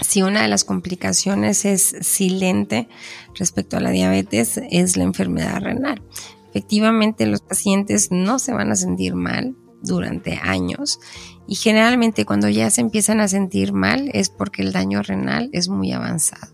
si 0.01 0.21
una 0.21 0.43
de 0.43 0.47
las 0.47 0.63
complicaciones 0.63 1.65
es 1.65 1.95
silente 2.01 2.87
respecto 3.35 3.77
a 3.77 3.79
la 3.79 3.89
diabetes 3.89 4.59
es 4.69 4.97
la 4.97 5.03
enfermedad 5.03 5.61
renal. 5.61 6.01
Efectivamente, 6.49 7.25
los 7.25 7.41
pacientes 7.41 8.09
no 8.11 8.39
se 8.39 8.53
van 8.53 8.71
a 8.71 8.75
sentir 8.75 9.15
mal 9.15 9.55
durante 9.81 10.35
años 10.35 10.99
y 11.47 11.55
generalmente 11.55 12.25
cuando 12.25 12.49
ya 12.49 12.69
se 12.69 12.81
empiezan 12.81 13.19
a 13.21 13.27
sentir 13.27 13.73
mal 13.73 14.09
es 14.13 14.29
porque 14.29 14.61
el 14.61 14.73
daño 14.73 15.01
renal 15.01 15.49
es 15.53 15.69
muy 15.69 15.93
avanzado. 15.93 16.53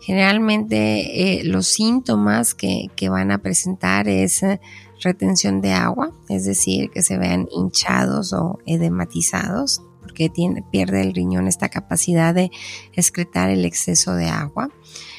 Generalmente 0.00 1.40
eh, 1.40 1.44
los 1.44 1.66
síntomas 1.66 2.54
que, 2.54 2.90
van 3.08 3.32
a 3.32 3.38
presentar 3.38 4.08
es 4.08 4.42
eh, 4.42 4.60
retención 5.00 5.60
de 5.60 5.72
agua, 5.72 6.12
es 6.28 6.44
decir, 6.44 6.90
que 6.90 7.02
se 7.02 7.18
vean 7.18 7.48
hinchados 7.50 8.32
o 8.32 8.60
edematizados, 8.66 9.82
porque 10.00 10.30
pierde 10.70 11.00
el 11.00 11.12
riñón 11.12 11.48
esta 11.48 11.68
capacidad 11.68 12.34
de 12.34 12.50
excretar 12.92 13.50
el 13.50 13.64
exceso 13.64 14.14
de 14.14 14.28
agua. 14.28 14.70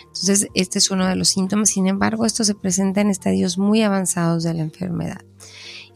Entonces, 0.06 0.48
este 0.54 0.80
es 0.80 0.90
uno 0.90 1.06
de 1.06 1.16
los 1.16 1.28
síntomas. 1.28 1.70
Sin 1.70 1.88
embargo, 1.88 2.26
esto 2.26 2.44
se 2.44 2.56
presenta 2.56 3.02
en 3.02 3.10
estadios 3.10 3.58
muy 3.58 3.84
avanzados 3.84 4.44
de 4.44 4.54
la 4.54 4.62
enfermedad. 4.62 5.22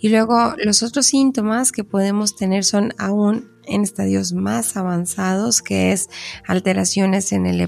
Y 0.01 0.09
luego 0.09 0.55
los 0.57 0.81
otros 0.81 1.05
síntomas 1.05 1.71
que 1.71 1.83
podemos 1.83 2.35
tener 2.35 2.63
son 2.63 2.93
aún 2.97 3.51
en 3.65 3.83
estadios 3.83 4.33
más 4.33 4.75
avanzados, 4.75 5.61
que 5.61 5.91
es 5.91 6.09
alteraciones 6.47 7.31
en 7.31 7.45
el, 7.45 7.61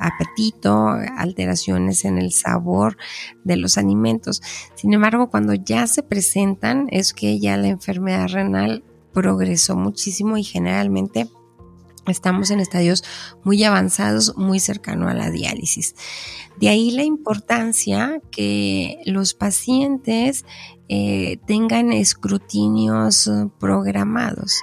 apetito, 0.00 0.88
alteraciones 1.16 2.04
en 2.04 2.18
el 2.18 2.30
sabor 2.30 2.96
de 3.42 3.56
los 3.56 3.78
alimentos. 3.78 4.40
Sin 4.76 4.94
embargo, 4.94 5.28
cuando 5.28 5.52
ya 5.54 5.88
se 5.88 6.04
presentan, 6.04 6.86
es 6.92 7.12
que 7.12 7.40
ya 7.40 7.56
la 7.56 7.66
enfermedad 7.66 8.28
renal 8.28 8.84
progresó 9.12 9.74
muchísimo 9.74 10.36
y 10.36 10.44
generalmente 10.44 11.28
Estamos 12.06 12.50
en 12.50 12.60
estadios 12.60 13.04
muy 13.44 13.62
avanzados, 13.62 14.36
muy 14.36 14.58
cercano 14.58 15.08
a 15.08 15.14
la 15.14 15.30
diálisis. 15.30 15.94
De 16.58 16.68
ahí 16.68 16.90
la 16.90 17.04
importancia 17.04 18.20
que 18.30 19.00
los 19.04 19.34
pacientes 19.34 20.44
eh, 20.92 21.38
tengan 21.46 21.92
escrutinios 21.92 23.30
programados. 23.60 24.60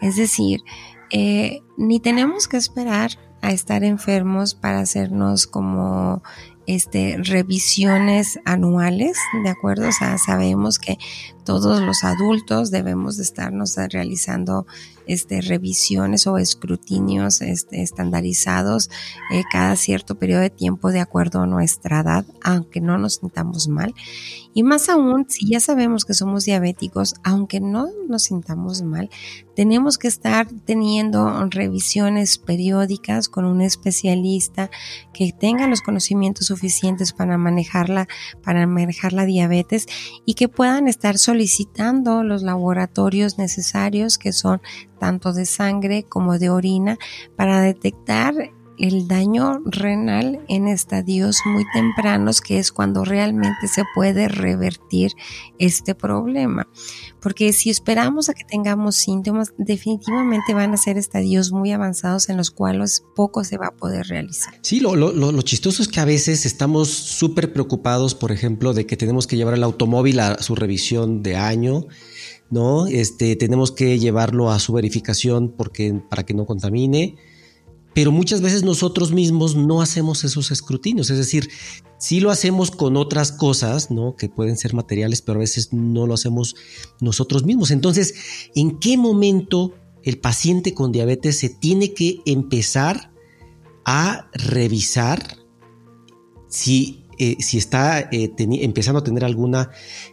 Es 0.00 0.16
decir, 0.16 0.62
eh, 1.10 1.60
ni 1.76 2.00
tenemos 2.00 2.48
que 2.48 2.56
esperar 2.56 3.10
a 3.42 3.50
estar 3.50 3.84
enfermos 3.84 4.54
para 4.54 4.80
hacernos 4.80 5.46
como 5.46 6.22
este, 6.66 7.18
revisiones 7.18 8.40
anuales, 8.46 9.18
¿de 9.44 9.50
acuerdo? 9.50 9.88
O 9.88 9.92
sea, 9.92 10.16
sabemos 10.16 10.78
que 10.78 10.96
todos 11.44 11.82
los 11.82 12.04
adultos 12.04 12.70
debemos 12.70 13.18
de 13.18 13.24
estarnos 13.24 13.76
realizando 13.76 14.66
este, 15.06 15.42
revisiones 15.42 16.26
o 16.26 16.38
escrutinios 16.38 17.42
este, 17.42 17.82
estandarizados 17.82 18.90
eh, 19.30 19.42
cada 19.52 19.76
cierto 19.76 20.14
periodo 20.16 20.40
de 20.40 20.50
tiempo 20.50 20.90
de 20.90 21.00
acuerdo 21.00 21.42
a 21.42 21.46
nuestra 21.46 22.00
edad, 22.00 22.24
aunque 22.42 22.80
no 22.80 22.96
nos 22.96 23.16
sintamos 23.16 23.68
mal. 23.68 23.94
Y 24.56 24.62
más 24.62 24.88
aún, 24.88 25.26
si 25.28 25.50
ya 25.50 25.60
sabemos 25.60 26.06
que 26.06 26.14
somos 26.14 26.46
diabéticos, 26.46 27.16
aunque 27.22 27.60
no 27.60 27.88
nos 28.08 28.22
sintamos 28.22 28.80
mal, 28.80 29.10
tenemos 29.54 29.98
que 29.98 30.08
estar 30.08 30.48
teniendo 30.64 31.46
revisiones 31.50 32.38
periódicas 32.38 33.28
con 33.28 33.44
un 33.44 33.60
especialista 33.60 34.70
que 35.12 35.34
tenga 35.38 35.68
los 35.68 35.82
conocimientos 35.82 36.46
suficientes 36.46 37.12
para 37.12 37.36
manejarla, 37.36 38.08
para 38.42 38.66
manejar 38.66 39.12
la 39.12 39.26
diabetes 39.26 39.88
y 40.24 40.32
que 40.32 40.48
puedan 40.48 40.88
estar 40.88 41.18
solicitando 41.18 42.22
los 42.22 42.42
laboratorios 42.42 43.36
necesarios 43.36 44.16
que 44.16 44.32
son 44.32 44.62
tanto 44.98 45.34
de 45.34 45.44
sangre 45.44 46.04
como 46.04 46.38
de 46.38 46.48
orina 46.48 46.96
para 47.36 47.60
detectar 47.60 48.34
el 48.78 49.08
daño 49.08 49.60
renal 49.64 50.40
en 50.48 50.68
estadios 50.68 51.38
muy 51.44 51.64
tempranos, 51.72 52.40
que 52.40 52.58
es 52.58 52.72
cuando 52.72 53.04
realmente 53.04 53.68
se 53.68 53.84
puede 53.94 54.28
revertir 54.28 55.12
este 55.58 55.94
problema. 55.94 56.68
Porque 57.20 57.52
si 57.52 57.70
esperamos 57.70 58.28
a 58.28 58.34
que 58.34 58.44
tengamos 58.44 58.96
síntomas, 58.96 59.52
definitivamente 59.58 60.54
van 60.54 60.74
a 60.74 60.76
ser 60.76 60.98
estadios 60.98 61.52
muy 61.52 61.72
avanzados 61.72 62.28
en 62.28 62.36
los 62.36 62.50
cuales 62.50 63.04
poco 63.14 63.44
se 63.44 63.58
va 63.58 63.68
a 63.68 63.74
poder 63.74 64.06
realizar. 64.06 64.54
Sí, 64.62 64.80
lo, 64.80 64.94
lo, 64.94 65.12
lo 65.12 65.42
chistoso 65.42 65.82
es 65.82 65.88
que 65.88 66.00
a 66.00 66.04
veces 66.04 66.46
estamos 66.46 66.88
súper 66.88 67.52
preocupados, 67.52 68.14
por 68.14 68.32
ejemplo, 68.32 68.74
de 68.74 68.86
que 68.86 68.96
tenemos 68.96 69.26
que 69.26 69.36
llevar 69.36 69.54
el 69.54 69.64
automóvil 69.64 70.20
a 70.20 70.42
su 70.42 70.54
revisión 70.54 71.22
de 71.22 71.36
año 71.36 71.86
¿no? 72.50 72.86
Este, 72.86 73.36
tenemos 73.36 73.72
que 73.72 73.98
llevarlo 73.98 74.50
a 74.50 74.58
su 74.58 74.72
verificación 74.72 75.52
porque, 75.56 76.00
para 76.08 76.24
que 76.24 76.34
no 76.34 76.46
contamine. 76.46 77.16
Pero 77.96 78.12
muchas 78.12 78.42
veces 78.42 78.62
nosotros 78.62 79.10
mismos 79.12 79.56
no 79.56 79.80
hacemos 79.80 80.22
esos 80.22 80.50
escrutinios, 80.50 81.08
es 81.08 81.16
decir, 81.16 81.48
sí 81.98 82.20
lo 82.20 82.30
hacemos 82.30 82.70
con 82.70 82.94
otras 82.94 83.32
cosas, 83.32 83.90
¿no? 83.90 84.16
Que 84.16 84.28
pueden 84.28 84.58
ser 84.58 84.74
materiales, 84.74 85.22
pero 85.22 85.38
a 85.38 85.40
veces 85.40 85.72
no 85.72 86.06
lo 86.06 86.12
hacemos 86.12 86.56
nosotros 87.00 87.46
mismos. 87.46 87.70
Entonces, 87.70 88.14
¿en 88.54 88.78
qué 88.80 88.98
momento 88.98 89.72
el 90.02 90.18
paciente 90.18 90.74
con 90.74 90.92
diabetes 90.92 91.38
se 91.38 91.48
tiene 91.48 91.94
que 91.94 92.20
empezar 92.26 93.14
a 93.86 94.28
revisar 94.34 95.38
si 96.50 97.05
eh, 97.18 97.36
si 97.40 97.58
está 97.58 98.00
eh, 98.00 98.32
empezando 98.38 99.00
a 99.00 99.04
tener 99.04 99.24
alguna 99.24 99.70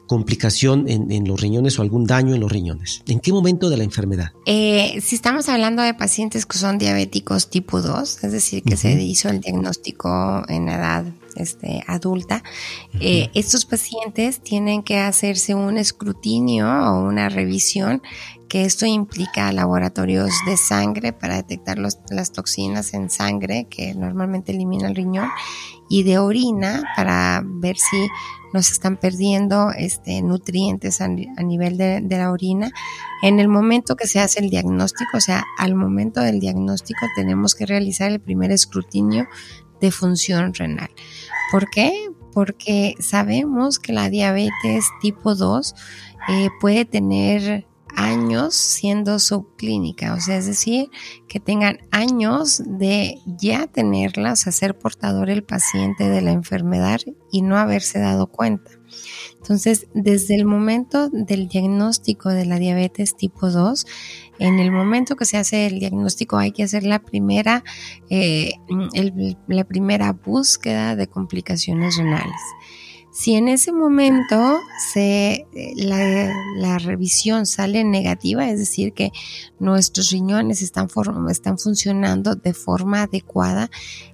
complicación 0.08 0.86
en, 0.88 1.28
los 1.28 1.40
riñones 1.40 1.80
o 1.80 1.82
algún 1.82 2.06
daño 2.06 2.36
en 2.36 2.42
los 2.42 2.52
riñones. 2.52 3.04
¿En 3.08 3.20
qué 3.20 3.32
momento 3.32 3.70
de 3.70 3.78
la 3.78 3.84
enfermedad? 3.84 4.32
Eh, 4.46 5.00
si 5.02 5.16
estamos 5.16 5.50
hablando 5.50 5.82
de 5.82 5.94
pacientes 5.94 6.46
que 6.46 6.58
son 6.58 6.78
diabéticos 6.78 7.50
tipo 7.50 7.82
2, 7.82 8.24
es 8.24 8.32
decir, 8.32 8.64
que 8.64 8.78
se 8.78 8.92
hizo 9.02 9.30
el 9.30 9.40
diagnóstico 9.40 10.44
en 10.48 10.70
edad 10.70 11.06
este, 11.36 11.84
adulta, 11.88 12.44
estos 13.00 13.66
pacientes 13.66 14.42
tienen 14.42 14.84
que 14.84 15.00
hacerse 15.00 15.56
un 15.56 15.78
escrutinio 15.78 16.68
o 16.68 17.08
una 17.08 17.30
revisión 17.30 18.02
que 18.54 18.66
esto 18.66 18.86
implica 18.86 19.52
laboratorios 19.52 20.32
de 20.46 20.58
sangre 20.58 21.12
para 21.12 21.38
detectar 21.38 21.80
las 21.80 22.32
toxinas 22.32 22.94
en 22.94 23.10
sangre 23.10 23.68
que 23.68 23.96
normalmente 23.96 24.52
elimina 24.52 24.88
el 24.88 24.96
riñón 24.96 25.30
y 25.90 26.04
de 26.04 26.20
orina 26.20 26.84
para 26.96 27.42
ver 27.44 27.78
si 27.78 28.08
nos 28.54 28.72
están 28.72 28.98
perdiendo 28.98 29.72
este, 29.76 30.22
nutrientes 30.22 31.02
a, 31.02 31.08
nivel 31.08 31.78
de, 31.78 32.02
de, 32.02 32.18
la 32.18 32.32
orina. 32.32 32.72
En 33.24 33.40
el 33.40 33.48
momento 33.48 33.96
que 33.96 34.06
se 34.06 34.20
hace 34.20 34.40
el 34.40 34.52
diagnóstico, 34.52 35.18
o 35.18 35.22
sea, 35.22 35.44
al 35.58 35.74
momento 35.74 36.22
del 36.22 36.40
diagnóstico 36.40 37.08
tenemos 37.16 37.56
que 37.56 37.66
realizar 37.66 38.12
el 38.12 38.20
primer 38.22 38.52
escrutinio 38.52 39.28
de 39.84 39.92
función 39.92 40.54
renal. 40.54 40.90
¿Por 41.52 41.70
qué? 41.70 41.92
Porque 42.32 42.96
sabemos 43.00 43.80
que 43.80 43.92
la 43.92 44.10
diabetes 44.10 44.86
tipo 45.02 45.36
2 45.36 45.76
eh, 46.30 46.50
puede 46.62 46.86
tener 46.86 47.68
años 47.96 48.56
siendo 48.56 49.20
subclínica, 49.20 50.14
o 50.14 50.22
sea, 50.22 50.38
es 50.38 50.46
decir, 50.48 50.90
que 51.28 51.42
tengan 51.42 51.80
años 51.92 52.64
de 52.66 53.20
ya 53.26 53.68
tenerlas, 53.68 54.48
hacer 54.48 54.80
portador 54.80 55.30
el 55.30 55.44
paciente 55.44 56.10
de 56.10 56.22
la 56.22 56.32
enfermedad 56.32 57.02
y 57.30 57.42
no 57.42 57.58
haberse 57.58 58.00
dado 58.00 58.28
cuenta. 58.28 58.72
Entonces, 59.36 59.88
desde 59.94 60.36
el 60.36 60.46
momento 60.46 61.10
del 61.10 61.50
diagnóstico 61.50 62.30
de 62.30 62.46
la 62.46 62.58
diabetes 62.58 63.18
tipo 63.18 63.52
2, 63.52 63.86
en 64.40 64.60
el 64.60 64.72
momento 64.72 65.16
que 65.16 65.26
se 65.26 65.38
hace 65.38 65.68
el 65.68 65.80
diagnóstico 65.80 66.38
hay 66.38 66.52
que 66.52 66.64
hacer 66.64 66.84
la 66.84 67.00
primera, 67.00 67.64
eh, 68.10 68.54
la 69.48 69.64
primera 69.64 70.12
búsqueda 70.14 70.96
de 70.96 71.08
complicaciones 71.08 71.98
renales. 71.98 72.42
Si 73.14 73.36
en 73.36 73.48
ese 73.48 73.72
momento 73.72 74.60
se, 74.92 75.46
eh, 75.54 75.74
la, 75.76 76.80
revisión 76.80 77.46
sale 77.46 77.84
negativa, 77.84 78.50
es 78.50 78.58
decir, 78.58 78.94
que 78.94 79.12
nuestros 79.60 80.10
riñones 80.10 80.64
están, 80.64 80.88
están 81.30 81.60
funcionando 81.60 82.34
de 82.34 82.56
forma 82.56 83.04
adecuada, 83.04 83.70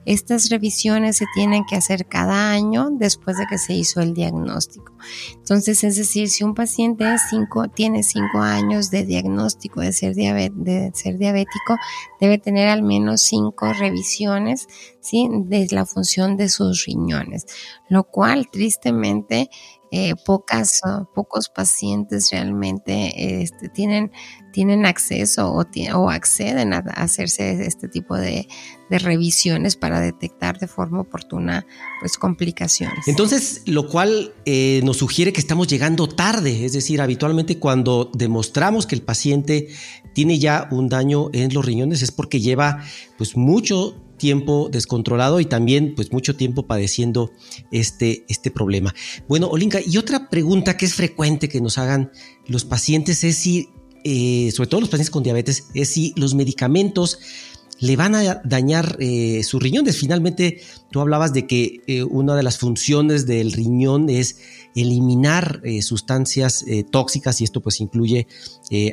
estas 0.06 0.50
revisiones 0.50 1.16
se 1.16 1.28
tienen 1.34 1.64
que 1.66 1.78
hacer 1.78 2.08
cada 2.08 2.52
año 2.52 2.90
después 2.92 3.38
de 3.38 3.46
que 3.50 3.58
se 3.58 3.74
hizo 3.74 4.02
el 4.02 4.14
diagnóstico. 4.14 4.92
Entonces, 5.34 5.82
es 5.86 5.96
decir, 5.96 6.28
si 6.28 6.44
un 6.44 6.54
paciente 6.54 7.06
cinco, 7.30 7.70
tiene 7.70 8.04
cinco 8.04 8.40
años 8.40 8.92
de 8.92 9.06
diagnóstico 9.06 9.80
de 9.80 9.94
ser, 9.94 10.14
de 10.16 10.92
ser 10.94 11.18
diabético, 11.18 11.78
debe 12.20 12.38
tener 12.38 12.68
al 12.68 12.84
menos 12.84 13.22
cinco 13.22 13.72
revisiones 13.72 14.68
¿sí? 15.10 15.28
de 15.32 15.68
la 15.72 15.86
función 15.86 16.38
de 16.38 16.50
sus 16.50 16.86
riñones, 16.86 17.46
lo 17.90 18.04
cual 18.04 18.48
tristemente 18.52 19.50
eh, 19.92 20.14
pocas, 20.24 20.82
pocos 21.16 21.50
pacientes 21.50 22.30
realmente 22.32 23.42
este, 23.42 23.70
tienen, 23.70 24.12
tienen 24.54 24.86
acceso 24.86 25.52
o, 25.52 26.10
acceden 26.12 26.74
a 26.74 26.78
hacerse 26.96 27.66
este 27.66 27.88
tipo 27.88 28.16
de, 28.16 28.48
revisiones 28.92 29.76
para 29.76 30.00
detectar 30.00 30.60
de 30.60 30.68
forma 30.68 31.02
oportuna 31.02 31.66
pues 32.00 32.18
complicaciones. 32.18 33.08
Entonces, 33.08 33.64
lo 33.66 33.88
cual 33.88 34.34
eh, 34.46 34.82
nos 34.84 34.98
sugiere 34.98 35.34
que 35.34 35.42
estamos 35.42 35.68
llegando 35.68 36.08
tarde, 36.08 36.66
es 36.66 36.74
decir, 36.74 37.02
habitualmente 37.02 37.58
cuando 37.58 38.12
demostramos 38.14 38.86
que 38.86 38.94
el 38.94 39.02
paciente 39.02 39.70
tiene 40.14 40.38
ya 40.38 40.68
un 40.72 40.88
daño 40.88 41.30
en 41.34 41.52
los 41.52 41.66
riñones 41.66 42.04
es 42.04 42.12
porque 42.12 42.40
lleva 42.40 42.84
pues 43.18 43.36
mucho 43.36 43.96
tiempo 44.20 44.70
descontrolado 44.72 45.40
y 45.40 45.46
también 45.46 45.96
pues 45.96 46.12
mucho 46.12 46.36
tiempo 46.36 46.68
padeciendo 46.68 47.32
este, 47.72 48.26
este 48.30 48.52
problema. 48.52 48.94
Bueno, 49.28 49.48
Olinka, 49.48 49.80
y 49.84 49.98
otra 49.98 50.30
pregunta 50.30 50.78
que 50.78 50.86
es 50.86 50.94
frecuente 50.94 51.50
que 51.50 51.62
nos 51.62 51.80
hagan 51.80 52.12
los 52.46 52.66
pacientes 52.66 53.24
es 53.24 53.38
si, 53.38 53.70
eh, 54.04 54.52
sobre 54.54 54.70
todo 54.70 54.82
los 54.82 54.90
pacientes 54.90 55.10
con 55.10 55.24
diabetes, 55.24 55.66
es 55.74 55.90
si 55.90 56.14
los 56.16 56.36
medicamentos 56.36 57.18
le 57.80 57.96
van 57.96 58.14
a 58.14 58.42
dañar 58.44 58.98
eh, 59.00 59.42
sus 59.44 59.64
riñones. 59.64 59.98
Finalmente, 59.98 60.62
tú 60.92 61.00
hablabas 61.00 61.32
de 61.32 61.48
que 61.48 61.82
eh, 61.88 62.04
una 62.04 62.36
de 62.36 62.44
las 62.44 62.58
funciones 62.58 63.26
del 63.26 63.54
riñón 63.54 64.10
es 64.10 64.38
eliminar 64.76 65.62
sustancias 65.82 66.64
tóxicas 66.92 67.42
y 67.42 67.44
esto 67.44 67.60
pues 67.60 67.82
incluye 67.82 68.28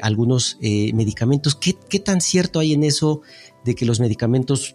algunos 0.01 0.57
medicamentos. 0.61 1.55
¿Qué, 1.55 1.77
¿Qué, 1.89 2.01
tan 2.01 2.23
cierto 2.23 2.61
hay 2.61 2.73
en 2.73 2.83
eso 2.83 3.21
de 3.67 3.75
que 3.75 3.85
los 3.85 4.01
medicamentos 4.01 4.75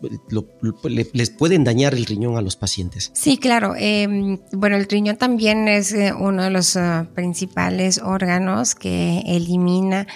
les 0.83 1.29
pueden 1.29 1.63
dañar 1.63 1.93
el 1.95 2.05
riñón 2.05 2.37
a 2.37 2.41
los 2.41 2.57
pacientes. 2.57 3.09
Sí, 3.13 3.37
claro. 3.37 3.73
Em, 3.77 4.39
bueno, 4.51 4.75
el 4.75 4.87
riñón 4.87 5.15
también 5.15 5.67
es 5.67 5.93
eh, 5.93 6.13
uno 6.13 6.43
de 6.43 6.49
los 6.49 6.75
ah, 6.75 7.07
principales 7.15 7.99
órganos 8.03 8.75
que 8.75 9.23
elimina 9.25 10.07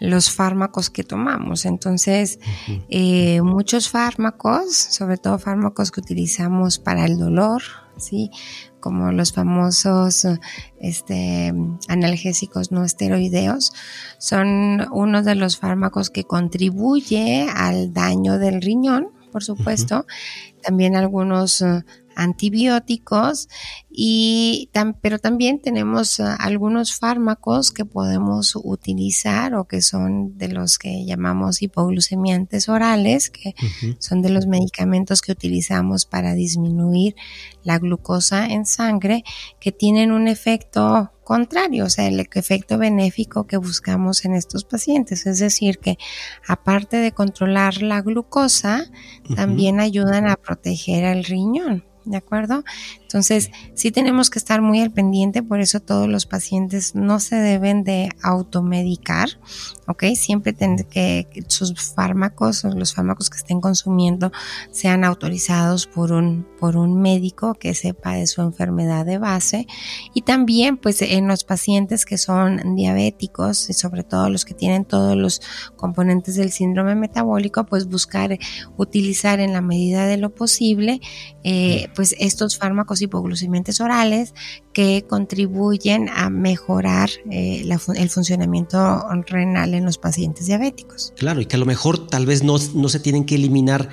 los 0.00 0.30
fármacos 0.30 0.90
que 0.90 1.04
tomamos. 1.04 1.64
Entonces, 1.64 2.40
eh, 2.88 3.40
muchos 3.42 3.88
fármacos, 3.88 4.74
sobre 4.74 5.16
todo 5.16 5.38
fármacos 5.38 5.92
que 5.92 6.00
utilizamos 6.00 6.80
para 6.80 7.06
el 7.06 7.16
dolor, 7.16 7.62
¿sí? 7.96 8.30
Como 8.84 9.12
los 9.12 9.32
famosos 9.32 10.26
este, 10.78 11.54
analgésicos 11.88 12.70
no 12.70 12.84
esteroideos, 12.84 13.72
son 14.18 14.86
uno 14.92 15.22
de 15.22 15.34
los 15.36 15.56
fármacos 15.56 16.10
que 16.10 16.24
contribuye 16.24 17.48
al 17.48 17.94
daño 17.94 18.38
del 18.38 18.60
riñón, 18.60 19.08
por 19.32 19.42
supuesto. 19.42 20.04
También 20.62 20.96
algunos 20.96 21.64
antibióticos 22.14 23.48
y 23.96 24.70
pero 25.00 25.20
también 25.20 25.60
tenemos 25.60 26.18
ah, 26.18 26.34
algunos 26.34 26.96
fármacos 26.96 27.70
que 27.70 27.84
podemos 27.84 28.56
utilizar 28.56 29.54
o 29.54 29.68
que 29.68 29.82
son 29.82 30.36
de 30.36 30.48
los 30.48 30.78
que 30.78 31.04
llamamos 31.04 31.62
hipoglucemiantes 31.62 32.68
orales, 32.68 33.30
que 33.30 33.54
son 34.00 34.20
de 34.20 34.30
los 34.30 34.48
medicamentos 34.48 35.22
que 35.22 35.30
utilizamos 35.30 36.06
para 36.06 36.34
disminuir 36.34 37.14
la 37.62 37.78
glucosa 37.78 38.46
en 38.46 38.66
sangre, 38.66 39.22
que 39.60 39.70
tienen 39.70 40.10
un 40.10 40.26
efecto 40.26 41.12
contrario, 41.22 41.84
o 41.84 41.90
sea, 41.90 42.08
el 42.08 42.18
efecto 42.18 42.78
benéfico 42.78 43.46
que 43.46 43.58
buscamos 43.58 44.24
en 44.24 44.34
estos 44.34 44.64
pacientes. 44.64 45.24
Es 45.26 45.38
decir, 45.38 45.78
que 45.78 45.98
aparte 46.48 46.96
de 46.96 47.12
controlar 47.12 47.80
la 47.80 48.02
glucosa, 48.02 48.90
también 49.36 49.78
ayudan 49.78 50.26
a 50.26 50.34
proteger 50.34 51.04
el 51.04 51.22
riñón. 51.22 51.84
¿de 52.04 52.16
acuerdo? 52.16 52.64
Entonces, 53.14 53.52
sí 53.74 53.92
tenemos 53.92 54.28
que 54.28 54.40
estar 54.40 54.60
muy 54.60 54.80
al 54.80 54.90
pendiente, 54.90 55.44
por 55.44 55.60
eso 55.60 55.78
todos 55.78 56.08
los 56.08 56.26
pacientes 56.26 56.96
no 56.96 57.20
se 57.20 57.36
deben 57.36 57.84
de 57.84 58.08
automedicar, 58.24 59.28
¿ok? 59.86 60.06
Siempre 60.16 60.52
tienen 60.52 60.78
que 60.78 61.28
sus 61.46 61.80
fármacos 61.94 62.64
o 62.64 62.70
los 62.70 62.92
fármacos 62.92 63.30
que 63.30 63.36
estén 63.36 63.60
consumiendo 63.60 64.32
sean 64.72 65.04
autorizados 65.04 65.86
por 65.86 66.10
un, 66.10 66.44
por 66.58 66.76
un 66.76 67.00
médico 67.00 67.54
que 67.54 67.76
sepa 67.76 68.14
de 68.14 68.26
su 68.26 68.42
enfermedad 68.42 69.06
de 69.06 69.18
base 69.18 69.68
y 70.12 70.22
también, 70.22 70.76
pues, 70.76 71.00
en 71.00 71.28
los 71.28 71.44
pacientes 71.44 72.06
que 72.06 72.18
son 72.18 72.74
diabéticos 72.74 73.70
y 73.70 73.74
sobre 73.74 74.02
todo 74.02 74.28
los 74.28 74.44
que 74.44 74.54
tienen 74.54 74.84
todos 74.84 75.16
los 75.16 75.40
componentes 75.76 76.34
del 76.34 76.50
síndrome 76.50 76.96
metabólico, 76.96 77.64
pues 77.64 77.86
buscar 77.86 78.36
utilizar 78.76 79.38
en 79.38 79.52
la 79.52 79.60
medida 79.60 80.04
de 80.06 80.16
lo 80.16 80.34
posible 80.34 81.00
eh, 81.44 81.90
pues 81.94 82.16
estos 82.18 82.56
fármacos 82.56 83.03
hipoglucemiantes 83.04 83.80
orales 83.80 84.34
que 84.72 85.04
contribuyen 85.08 86.08
a 86.08 86.30
mejorar 86.30 87.10
eh, 87.30 87.64
el 87.96 88.10
funcionamiento 88.10 89.04
renal 89.26 89.74
en 89.74 89.84
los 89.84 89.98
pacientes 89.98 90.46
diabéticos. 90.46 91.12
Claro, 91.16 91.40
y 91.40 91.46
que 91.46 91.56
a 91.56 91.58
lo 91.58 91.66
mejor 91.66 92.06
tal 92.06 92.26
vez 92.26 92.42
no, 92.42 92.56
no 92.74 92.88
se 92.88 93.00
tienen 93.00 93.24
que 93.24 93.36
eliminar 93.36 93.88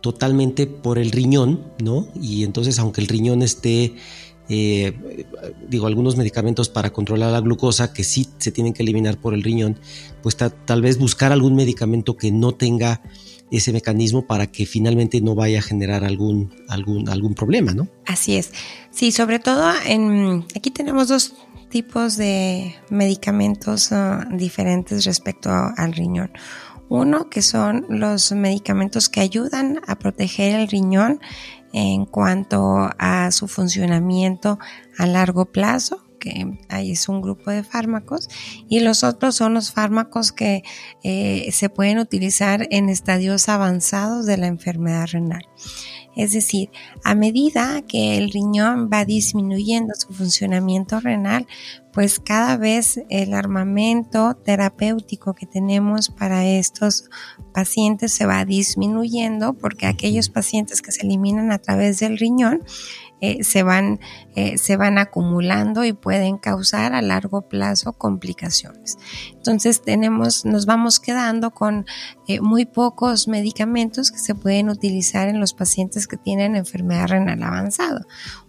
totalmente 0.00 0.66
por 0.66 0.98
el 0.98 1.12
riñón, 1.12 1.64
¿no? 1.82 2.08
Y 2.20 2.44
entonces 2.44 2.78
aunque 2.78 3.00
el 3.00 3.08
riñón 3.08 3.42
esté 3.42 3.94
eh, 4.48 5.24
digo, 5.68 5.86
algunos 5.86 6.16
medicamentos 6.16 6.68
para 6.68 6.92
controlar 6.92 7.32
la 7.32 7.40
glucosa 7.40 7.94
que 7.94 8.04
sí 8.04 8.28
se 8.38 8.52
tienen 8.52 8.74
que 8.74 8.82
eliminar 8.82 9.16
por 9.16 9.32
el 9.32 9.42
riñón, 9.42 9.78
pues 10.22 10.36
tal 10.36 10.82
vez 10.82 10.98
buscar 10.98 11.32
algún 11.32 11.54
medicamento 11.54 12.16
que 12.16 12.30
no 12.30 12.52
tenga 12.52 13.00
ese 13.50 13.72
mecanismo 13.72 14.26
para 14.26 14.46
que 14.46 14.66
finalmente 14.66 15.20
no 15.20 15.34
vaya 15.34 15.58
a 15.58 15.62
generar 15.62 16.04
algún, 16.04 16.54
algún, 16.68 17.08
algún 17.08 17.34
problema, 17.34 17.72
¿no? 17.72 17.88
Así 18.06 18.36
es. 18.36 18.52
Sí, 18.90 19.12
sobre 19.12 19.38
todo 19.38 19.72
en, 19.86 20.44
aquí 20.56 20.70
tenemos 20.70 21.08
dos 21.08 21.34
tipos 21.68 22.16
de 22.16 22.74
medicamentos 22.90 23.92
ah, 23.92 24.26
diferentes 24.32 25.04
respecto 25.04 25.50
al 25.50 25.92
riñón. 25.92 26.30
Uno 26.88 27.28
que 27.30 27.42
son 27.42 27.86
los 27.88 28.30
medicamentos 28.32 29.08
que 29.08 29.20
ayudan 29.20 29.80
a 29.86 29.98
proteger 29.98 30.54
el 30.60 30.68
riñón 30.68 31.20
en 31.72 32.04
cuanto 32.06 32.90
a 32.98 33.32
su 33.32 33.48
funcionamiento 33.48 34.58
a 34.96 35.06
largo 35.06 35.46
plazo 35.46 36.03
que 36.24 36.58
ahí 36.70 36.92
es 36.92 37.08
un 37.08 37.20
grupo 37.20 37.50
de 37.50 37.62
fármacos, 37.62 38.28
y 38.68 38.80
los 38.80 39.04
otros 39.04 39.36
son 39.36 39.52
los 39.52 39.72
fármacos 39.72 40.32
que 40.32 40.62
eh, 41.02 41.50
se 41.52 41.68
pueden 41.68 41.98
utilizar 41.98 42.66
en 42.70 42.88
estadios 42.88 43.48
avanzados 43.50 44.24
de 44.24 44.38
la 44.38 44.46
enfermedad 44.46 45.08
renal. 45.12 45.44
Es 46.16 46.32
decir, 46.32 46.70
a 47.02 47.14
medida 47.14 47.82
que 47.82 48.16
el 48.16 48.30
riñón 48.30 48.88
va 48.92 49.04
disminuyendo 49.04 49.94
su 49.96 50.12
funcionamiento 50.14 51.00
renal, 51.00 51.46
pues 51.92 52.20
cada 52.20 52.56
vez 52.56 53.00
el 53.08 53.34
armamento 53.34 54.34
terapéutico 54.34 55.34
que 55.34 55.46
tenemos 55.46 56.10
para 56.10 56.44
estos 56.44 57.10
pacientes 57.52 58.12
se 58.12 58.26
va 58.26 58.44
disminuyendo 58.44 59.54
porque 59.54 59.86
aquellos 59.86 60.28
pacientes 60.28 60.82
que 60.82 60.92
se 60.92 61.02
eliminan 61.02 61.50
a 61.50 61.58
través 61.58 61.98
del 61.98 62.18
riñón 62.18 62.62
eh, 63.24 63.42
se, 63.42 63.62
van, 63.62 64.00
eh, 64.36 64.58
se 64.58 64.76
van 64.76 64.98
acumulando 64.98 65.82
y 65.84 65.94
pueden 65.94 66.36
causar 66.36 66.92
a 66.92 67.00
largo 67.00 67.48
plazo 67.48 67.94
complicaciones. 67.94 68.98
Entonces 69.32 69.80
tenemos, 69.80 70.44
nos 70.44 70.66
vamos 70.66 71.00
quedando 71.00 71.52
con 71.52 71.86
eh, 72.26 72.40
muy 72.40 72.64
pocos 72.64 73.28
medicamentos 73.28 74.10
que 74.10 74.18
se 74.18 74.34
pueden 74.34 74.68
utilizar 74.68 75.28
en 75.28 75.40
los 75.40 75.52
pacientes 75.52 76.06
que 76.06 76.16
tienen 76.16 76.56
enfermedad 76.56 77.08
renal 77.08 77.42
avanzada. 77.42 78.06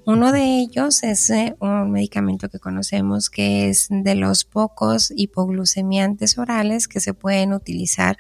Uno 0.08 0.32
de 0.32 0.60
ellos 0.60 1.02
es 1.02 1.34
un 1.60 1.90
medicamento 1.90 2.48
que 2.48 2.60
conocemos 2.60 3.32
que 3.32 3.70
es 3.70 3.88
de 3.90 4.14
los 4.14 4.46
pocos 4.46 5.12
hipoglucemiantes 5.16 6.38
orales 6.38 6.88
que 6.88 7.00
se 7.00 7.16
pueden 7.16 7.54
utilizar 7.54 8.16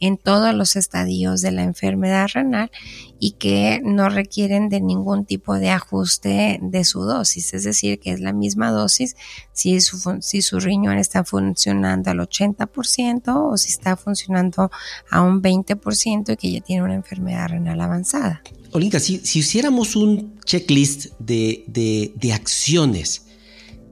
en 0.00 0.18
todos 0.18 0.52
los 0.52 0.74
estadios 0.74 1.40
de 1.40 1.52
la 1.52 1.62
enfermedad 1.62 2.26
renal 2.34 2.72
y 3.20 3.32
que 3.32 3.80
no 3.84 4.08
requieren 4.08 4.68
de 4.68 4.80
ningún 4.80 5.26
tipo 5.26 5.54
de 5.54 5.70
ajuste 5.70 6.58
de 6.60 6.84
su 6.84 7.02
dosis, 7.02 7.54
es 7.54 7.62
decir, 7.62 8.00
que 8.00 8.10
es 8.10 8.18
la 8.18 8.32
misma 8.32 8.72
dosis 8.72 9.16
si 9.52 9.80
su, 9.80 10.18
si 10.20 10.42
su 10.42 10.58
riñón 10.58 10.98
está 10.98 11.22
funcionando 11.22 12.10
al 12.10 12.18
80% 12.18 13.52
o 13.52 13.56
si 13.56 13.70
está 13.70 13.96
funcionando 13.96 14.72
a 15.10 15.22
un 15.22 15.42
20% 15.42 16.32
y 16.32 16.36
que 16.36 16.52
ya 16.52 16.60
tiene 16.60 16.82
una 16.82 16.94
enfermedad 16.94 17.48
renal 17.48 17.80
avanzada. 17.80 18.42
Olinka, 18.72 19.00
si, 19.00 19.18
si 19.18 19.40
hiciéramos 19.40 19.96
un 19.96 20.38
checklist 20.44 21.12
de, 21.18 21.64
de, 21.66 22.32
acciones 22.32 23.26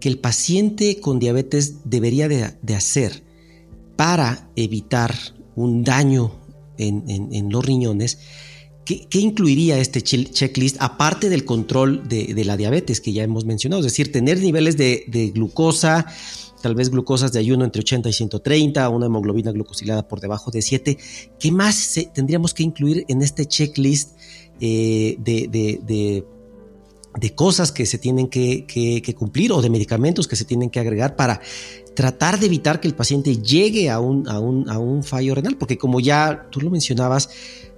que 0.00 0.08
el 0.08 0.18
paciente 0.18 1.00
con 1.00 1.18
diabetes 1.18 1.88
debería 1.88 2.28
de, 2.28 2.74
hacer 2.74 3.22
para 3.96 4.50
evitar 4.56 5.14
un 5.54 5.84
daño 5.84 6.32
en, 6.76 7.04
en 7.08 7.50
los 7.50 7.64
riñones, 7.64 8.18
¿Qué, 8.86 9.18
incluiría 9.18 9.80
este 9.80 10.00
checklist 10.00 10.76
aparte 10.78 11.28
del 11.28 11.44
control 11.44 12.08
de, 12.08 12.44
la 12.44 12.56
diabetes 12.56 13.00
que 13.00 13.12
ya 13.12 13.24
hemos 13.24 13.44
mencionado? 13.44 13.80
Es 13.80 13.86
decir, 13.86 14.12
tener 14.12 14.38
niveles 14.38 14.76
de, 14.76 15.32
glucosa, 15.34 16.06
tal 16.66 16.74
vez 16.74 16.90
glucosas 16.90 17.30
de 17.30 17.38
ayuno 17.38 17.64
entre 17.64 17.78
80 17.78 18.08
y 18.08 18.12
130, 18.12 18.88
una 18.88 19.06
hemoglobina 19.06 19.52
glucosilada 19.52 20.08
por 20.08 20.18
debajo 20.18 20.50
de 20.50 20.62
7. 20.62 20.98
¿Qué 21.38 21.52
más 21.52 21.94
tendríamos 22.12 22.54
que 22.54 22.64
incluir 22.64 23.04
en 23.06 23.22
este 23.22 23.46
checklist 23.46 24.18
eh, 24.60 25.16
de, 25.20 26.24
cosas 27.36 27.70
que 27.70 27.86
se 27.86 27.98
tienen 27.98 28.26
que, 28.26 29.14
cumplir 29.16 29.52
o 29.52 29.62
de 29.62 29.70
medicamentos 29.70 30.26
que 30.26 30.34
se 30.34 30.44
tienen 30.44 30.68
que 30.68 30.80
agregar 30.80 31.14
para 31.14 31.40
tratar 31.94 32.40
de 32.40 32.46
evitar 32.46 32.80
que 32.80 32.88
el 32.88 32.96
paciente 32.96 33.36
llegue 33.36 33.88
a 33.88 34.00
un, 34.00 34.28
a 34.28 34.40
un 34.40 35.04
fallo 35.04 35.36
renal? 35.36 35.56
Porque 35.56 35.78
como 35.78 36.00
ya 36.00 36.48
tú 36.50 36.60
lo 36.60 36.70
mencionabas, 36.70 37.28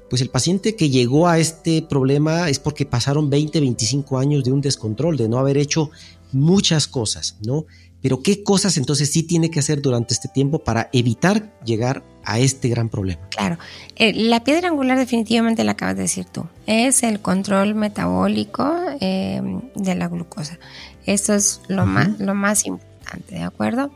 pues 0.08 0.22
el 0.22 0.30
paciente 0.30 0.76
que 0.76 0.88
llegó 0.88 1.28
a 1.28 1.38
este 1.38 1.82
problema 1.82 2.48
es 2.48 2.58
porque 2.58 2.86
pasaron 2.86 3.28
20, 3.28 3.60
25 3.60 4.18
años 4.18 4.44
de 4.44 4.52
un 4.52 4.62
descontrol, 4.62 5.18
de 5.18 5.28
no 5.28 5.38
haber 5.38 5.58
hecho 5.58 5.90
muchas 6.32 6.88
cosas, 6.88 7.36
¿no? 7.44 7.66
Pero 8.00 8.22
¿qué 8.22 8.42
cosas 8.42 8.76
entonces 8.76 9.10
sí 9.10 9.22
tiene 9.22 9.50
que 9.50 9.58
hacer 9.58 9.82
durante 9.82 10.14
este 10.14 10.28
tiempo 10.28 10.60
para 10.60 10.88
evitar 10.92 11.52
llegar 11.64 12.04
a 12.24 12.38
este 12.38 12.68
gran 12.68 12.88
problema? 12.88 13.20
Claro, 13.30 13.58
eh, 13.96 14.12
la 14.14 14.44
piedra 14.44 14.68
angular 14.68 14.98
definitivamente 14.98 15.64
la 15.64 15.72
acabas 15.72 15.96
de 15.96 16.02
decir 16.02 16.24
tú, 16.26 16.46
es 16.66 17.02
el 17.02 17.20
control 17.20 17.74
metabólico 17.74 18.72
eh, 19.00 19.42
de 19.74 19.94
la 19.94 20.08
glucosa. 20.08 20.58
Eso 21.06 21.34
es 21.34 21.62
lo, 21.68 21.86
más, 21.86 22.20
lo 22.20 22.34
más 22.34 22.66
importante, 22.66 23.36
¿de 23.36 23.42
acuerdo? 23.42 23.90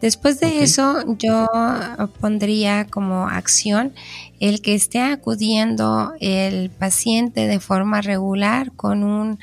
Después 0.00 0.40
de 0.40 0.62
eso, 0.62 1.04
yo 1.18 1.46
pondría 2.20 2.86
como 2.86 3.28
acción 3.28 3.92
el 4.40 4.62
que 4.62 4.74
esté 4.74 5.00
acudiendo 5.00 6.12
el 6.20 6.70
paciente 6.70 7.46
de 7.46 7.60
forma 7.60 8.00
regular 8.00 8.72
con 8.72 9.04
un 9.04 9.38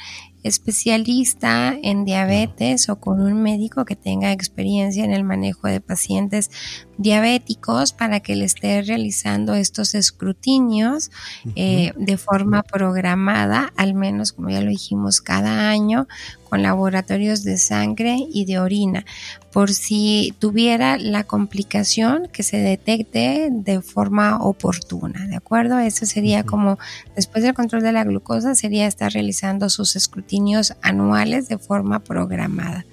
especialista 0.47 1.77
en 1.81 2.05
diabetes 2.05 2.89
o 2.89 2.97
con 2.99 3.21
un 3.21 3.41
médico 3.41 3.85
que 3.85 3.95
tenga 3.95 4.31
experiencia 4.31 5.03
en 5.03 5.13
el 5.13 5.23
manejo 5.23 5.67
de 5.67 5.81
pacientes 5.81 6.49
diabéticos 6.97 7.93
para 7.93 8.19
que 8.19 8.35
le 8.35 8.45
esté 8.45 8.81
realizando 8.81 9.53
estos 9.53 9.93
escrutinios 9.93 11.11
eh, 11.55 11.93
de 11.95 12.17
forma 12.17 12.63
programada, 12.63 13.71
al 13.77 13.93
menos 13.93 14.33
como 14.33 14.49
ya 14.49 14.61
lo 14.61 14.69
dijimos, 14.69 15.21
cada 15.21 15.69
año 15.69 16.07
con 16.49 16.63
laboratorios 16.63 17.43
de 17.43 17.57
sangre 17.57 18.17
y 18.31 18.45
de 18.45 18.59
orina, 18.59 19.05
por 19.51 19.73
si 19.73 20.33
tuviera 20.39 20.97
la 20.97 21.23
complicación 21.23 22.29
que 22.31 22.43
se 22.43 22.57
detecte 22.57 23.49
de 23.51 23.81
forma 23.81 24.37
oportuna, 24.41 25.27
¿de 25.27 25.35
acuerdo? 25.35 25.79
Eso 25.79 26.05
sería 26.05 26.43
como, 26.43 26.77
después 27.15 27.43
del 27.43 27.53
control 27.53 27.81
de 27.81 27.91
la 27.91 28.03
glucosa, 28.03 28.55
sería 28.55 28.87
estar 28.87 29.11
realizando 29.11 29.69
sus 29.69 29.95
escrutinios 29.95 30.36
anuales 30.81 31.47
de 31.47 31.57
forma 31.57 31.99
programada. 31.99 32.85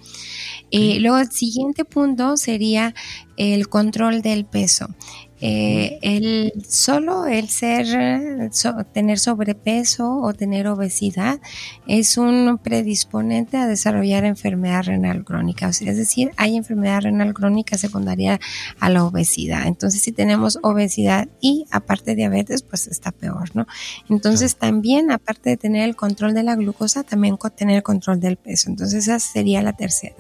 Y 0.70 0.98
luego 0.98 1.18
el 1.18 1.30
siguiente 1.30 1.85
punto 1.85 2.37
sería 2.37 2.94
el 3.37 3.68
control 3.68 4.22
del 4.22 4.44
peso. 4.44 4.88
Eh, 5.46 5.98
el 6.00 6.54
solo 6.66 7.26
el 7.26 7.50
ser 7.50 7.85
tener 8.94 9.18
sobrepeso 9.18 10.22
o 10.22 10.33
tener 10.33 10.66
obesidad 10.68 11.38
es 11.87 12.16
un 12.16 12.59
predisponente 12.64 13.59
a 13.59 13.66
desarrollar 13.66 14.24
enfermedad 14.24 14.85
renal 14.85 15.22
crónica, 15.22 15.68
es 15.68 15.80
decir, 15.80 16.30
hay 16.38 16.57
enfermedad 16.57 17.02
renal 17.02 17.35
crónica 17.35 17.76
secundaria 17.76 18.40
a 18.80 18.88
la 18.88 19.04
obesidad. 19.04 19.66
Entonces, 19.66 20.00
si 20.00 20.12
tenemos 20.12 20.59
obesidad 20.62 21.28
y 21.42 21.66
aparte 21.70 22.14
diabetes, 22.14 22.62
pues 22.62 22.87
está 22.87 23.12
peor, 23.12 23.54
¿no? 23.54 23.66
Entonces, 24.09 24.57
también 24.57 25.11
aparte 25.11 25.50
de 25.50 25.57
tener 25.59 25.87
el 25.87 25.94
control 25.94 26.33
de 26.33 26.42
la 26.42 26.57
glucosa, 26.57 27.02
también 27.02 27.37
tener 27.54 27.76
el 27.76 27.83
control 27.83 28.18
del 28.18 28.38
peso. 28.38 28.70
Entonces, 28.70 29.09
esa 29.09 29.18
sería 29.18 29.61
la 29.61 29.74
tercera. 29.74 30.16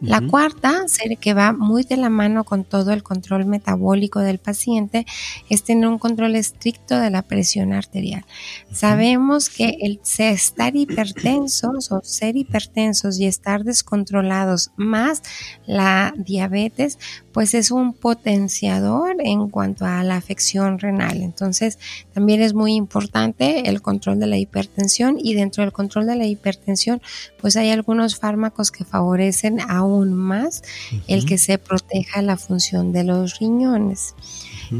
La 0.00 0.20
cuarta, 0.22 0.86
que 1.20 1.34
va 1.34 1.52
muy 1.52 1.84
de 1.84 1.98
la 1.98 2.10
mano 2.10 2.42
con 2.42 2.64
todo 2.64 2.92
el 2.92 3.04
control 3.04 3.46
metabólico 3.46 4.18
del 4.18 4.38
paciente 4.38 4.55
es 5.48 5.64
tener 5.64 5.86
un 5.88 5.98
control 5.98 6.34
estricto 6.34 6.98
de 6.98 7.10
la 7.10 7.22
presión 7.22 7.72
arterial. 7.72 8.24
Sabemos 8.72 9.48
que 9.48 9.76
el 9.80 10.00
estar 10.02 10.76
hipertensos 10.76 11.92
o 11.92 12.00
ser 12.02 12.36
hipertensos 12.36 13.18
y 13.18 13.26
estar 13.26 13.64
descontrolados 13.64 14.70
más 14.76 15.22
la 15.66 16.14
diabetes, 16.16 16.98
pues 17.36 17.52
es 17.52 17.70
un 17.70 17.92
potenciador 17.92 19.16
en 19.18 19.50
cuanto 19.50 19.84
a 19.84 20.02
la 20.02 20.16
afección 20.16 20.78
renal. 20.78 21.20
Entonces, 21.20 21.78
también 22.14 22.40
es 22.40 22.54
muy 22.54 22.72
importante 22.72 23.68
el 23.68 23.82
control 23.82 24.18
de 24.18 24.26
la 24.26 24.38
hipertensión 24.38 25.18
y 25.22 25.34
dentro 25.34 25.62
del 25.62 25.70
control 25.70 26.06
de 26.06 26.16
la 26.16 26.24
hipertensión, 26.24 27.02
pues 27.38 27.56
hay 27.56 27.68
algunos 27.72 28.18
fármacos 28.18 28.70
que 28.70 28.86
favorecen 28.86 29.60
aún 29.60 30.14
más 30.14 30.62
el 31.08 31.26
que 31.26 31.36
se 31.36 31.58
proteja 31.58 32.22
la 32.22 32.38
función 32.38 32.90
de 32.94 33.04
los 33.04 33.38
riñones. 33.38 34.14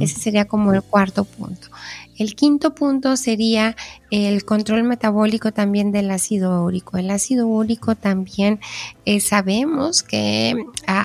Ese 0.01 0.19
sería 0.19 0.47
como 0.47 0.73
el 0.73 0.83
cuarto 0.83 1.25
punto. 1.25 1.69
El 2.17 2.35
quinto 2.35 2.75
punto 2.75 3.19
sería 3.19 3.77
el 4.11 4.45
control 4.45 4.85
metabólico 4.85 5.53
también 5.53 5.91
del 5.91 6.11
ácido 6.11 6.65
úrico. 6.65 6.97
El 6.97 7.11
ácido 7.11 7.49
úrico 7.49 7.97
también 7.97 8.61
eh, 9.05 9.21
sabemos 9.21 10.03
que 10.03 10.55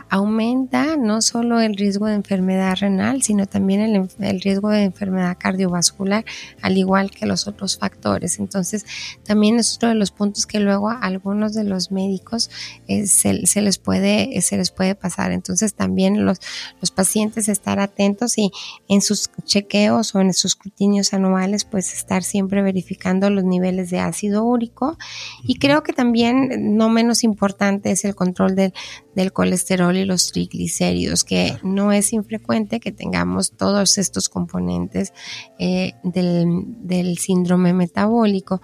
aumenta 0.09 0.97
no 0.97 1.21
solo 1.21 1.59
el 1.61 1.75
riesgo 1.75 2.05
de 2.05 2.13
enfermedad 2.13 2.77
renal, 2.79 3.23
sino 3.23 3.47
también 3.47 4.09
el, 4.19 4.41
riesgo 4.41 4.69
de 4.69 4.83
enfermedad 4.83 5.37
cardiovascular, 5.39 6.25
al 6.61 6.77
igual 6.77 7.09
que 7.09 7.25
los 7.25 7.47
otros 7.47 7.77
factores. 7.77 8.39
Entonces, 8.39 8.85
también 9.23 9.57
es 9.57 9.75
otro 9.75 9.89
de 9.89 9.95
los 9.95 10.11
puntos 10.11 10.45
que 10.45 10.59
luego 10.59 10.89
a 10.89 10.99
algunos 10.99 11.53
de 11.53 11.63
los 11.63 11.91
médicos 11.91 12.51
eh, 12.87 13.07
se, 13.07 13.33
les 13.33 13.77
puede, 13.79 14.41
se 14.41 14.57
les 14.57 14.69
puede 14.71 14.93
pasar. 14.93 15.31
Entonces, 15.31 15.73
también 15.73 16.23
los, 16.25 16.39
los 16.79 16.91
pacientes 16.91 17.49
estar 17.49 17.79
atentos 17.79 18.37
y 18.37 18.51
en 18.87 19.01
sus 19.01 19.31
chequeos 19.43 20.13
o 20.13 20.21
en 20.21 20.33
sus 20.33 20.51
escrutinios 20.51 21.13
anuales, 21.13 21.65
pues 21.65 21.93
estar 21.93 22.23
siempre 22.23 22.61
verificando 22.61 22.90
los 23.29 23.43
niveles 23.43 23.89
de 23.89 23.99
ácido 23.99 24.43
úrico. 24.43 24.97
Y 25.43 25.55
creo 25.55 25.83
que 25.83 25.93
también, 25.93 26.75
no 26.75 26.89
menos 26.89 27.23
importante, 27.23 27.91
es 27.91 28.05
el 28.05 28.15
control 28.15 28.55
del, 28.55 28.73
del 29.15 29.33
colesterol 29.33 29.95
y 29.95 30.05
los 30.05 30.31
triglicéridos, 30.31 31.23
que 31.23 31.57
no 31.63 31.91
es 31.91 32.13
infrecuente 32.13 32.79
que 32.79 32.91
tengamos 32.91 33.51
todos 33.51 33.97
estos 33.97 34.29
componentes 34.29 35.13
eh, 35.59 35.93
del, 36.03 37.17
síndrome 37.17 37.73
metabólico. 37.73 38.61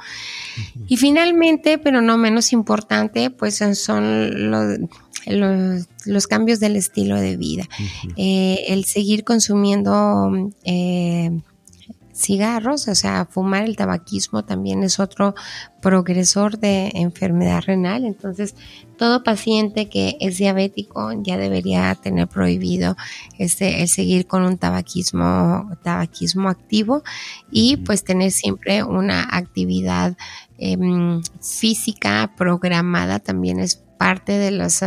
Y 0.87 0.97
finalmente, 0.97 1.77
pero 1.77 2.01
no 2.01 2.17
menos 2.17 2.53
importante, 2.53 3.29
pues 3.29 3.61
son 3.73 4.51
los, 4.51 4.79
los, 6.05 6.27
cambios 6.27 6.59
del 6.59 6.75
estilo 6.75 7.19
de 7.19 7.35
vida. 7.35 7.67
Eh, 8.15 8.65
el 8.69 8.85
seguir 8.85 9.23
consumiendo 9.23 10.31
eh, 10.63 11.31
cigarros, 12.17 12.87
o 12.87 12.95
sea, 12.95 13.25
fumar 13.25 13.63
el 13.63 13.75
tabaquismo 13.75 14.43
también 14.43 14.83
es 14.83 14.99
otro 14.99 15.35
progresor 15.81 16.57
de 16.57 16.91
enfermedad 16.95 17.63
renal. 17.65 18.05
Entonces, 18.05 18.55
todo 18.97 19.23
paciente 19.23 19.87
que 19.87 20.17
es 20.19 20.37
diabético 20.37 21.11
ya 21.21 21.37
debería 21.37 21.93
tener 21.95 22.27
prohibido 22.27 22.97
este, 23.37 23.83
el 23.83 23.87
seguir 23.87 24.25
con 24.25 24.43
un 24.43 24.57
tabaquismo, 24.57 25.69
tabaquismo 25.83 26.49
activo 26.49 27.03
y 27.51 27.77
pues 27.77 28.03
tener 28.03 28.31
siempre 28.31 28.83
una 28.83 29.27
actividad 29.31 30.17
em, 30.57 31.21
física 31.41 32.33
programada 32.35 33.19
también 33.19 33.59
es 33.59 33.75
parte 33.75 34.33
de 34.33 34.51
las, 34.51 34.83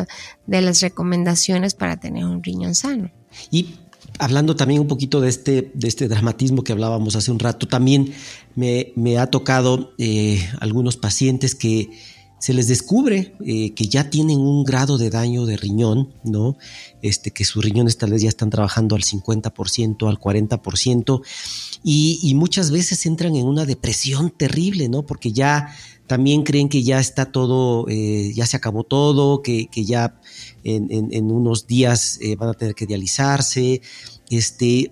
de 0.46 0.60
las 0.60 0.80
recomendaciones 0.80 1.74
para 1.74 1.96
tener 1.96 2.24
un 2.24 2.42
riñón 2.42 2.74
sano. 2.74 3.10
Y 3.50 3.76
hablando 4.20 4.54
también 4.54 4.80
un 4.80 4.86
poquito 4.86 5.20
de 5.20 5.28
este, 5.28 5.72
de 5.74 5.88
este 5.88 6.06
dramatismo 6.06 6.62
que 6.62 6.72
hablábamos 6.72 7.16
hace 7.16 7.32
un 7.32 7.38
rato, 7.38 7.66
también 7.66 8.12
me, 8.54 9.18
ha 9.18 9.26
tocado 9.26 9.92
eh, 9.98 10.46
algunos 10.60 10.96
pacientes 10.96 11.54
que 11.54 11.90
se 12.38 12.54
les 12.54 12.68
descubre 12.68 13.34
eh, 13.44 13.74
que 13.74 13.84
ya 13.84 14.08
tienen 14.08 14.38
un 14.38 14.64
grado 14.64 14.96
de 14.96 15.10
daño 15.10 15.44
de 15.44 15.58
riñón, 15.58 16.14
¿no? 16.24 16.56
Este, 17.02 17.32
que 17.32 17.44
sus 17.44 17.62
riñones 17.62 17.98
tal 17.98 18.12
vez 18.12 18.22
ya 18.22 18.30
están 18.30 18.48
trabajando 18.48 18.96
al 18.96 19.02
50%, 19.02 20.08
al 20.08 20.18
40%, 20.18 21.22
y, 21.82 22.18
y 22.22 22.34
muchas 22.34 22.70
veces 22.70 23.04
entran 23.04 23.36
en 23.36 23.46
una 23.46 23.66
depresión 23.66 24.30
terrible, 24.30 24.88
¿no? 24.88 25.04
Porque 25.04 25.32
ya 25.32 25.74
también 26.10 26.42
creen 26.42 26.68
que 26.68 26.82
ya 26.82 26.98
está 26.98 27.26
todo, 27.26 27.86
eh, 27.88 28.32
ya 28.34 28.44
se 28.44 28.56
acabó 28.56 28.82
todo, 28.82 29.42
que, 29.42 29.68
ya 29.72 30.20
en, 30.64 31.30
unos 31.30 31.68
días 31.68 32.18
eh, 32.20 32.34
van 32.34 32.48
a 32.48 32.54
tener 32.54 32.74
que 32.74 32.84
dializarse. 32.84 33.80
Este, 34.28 34.90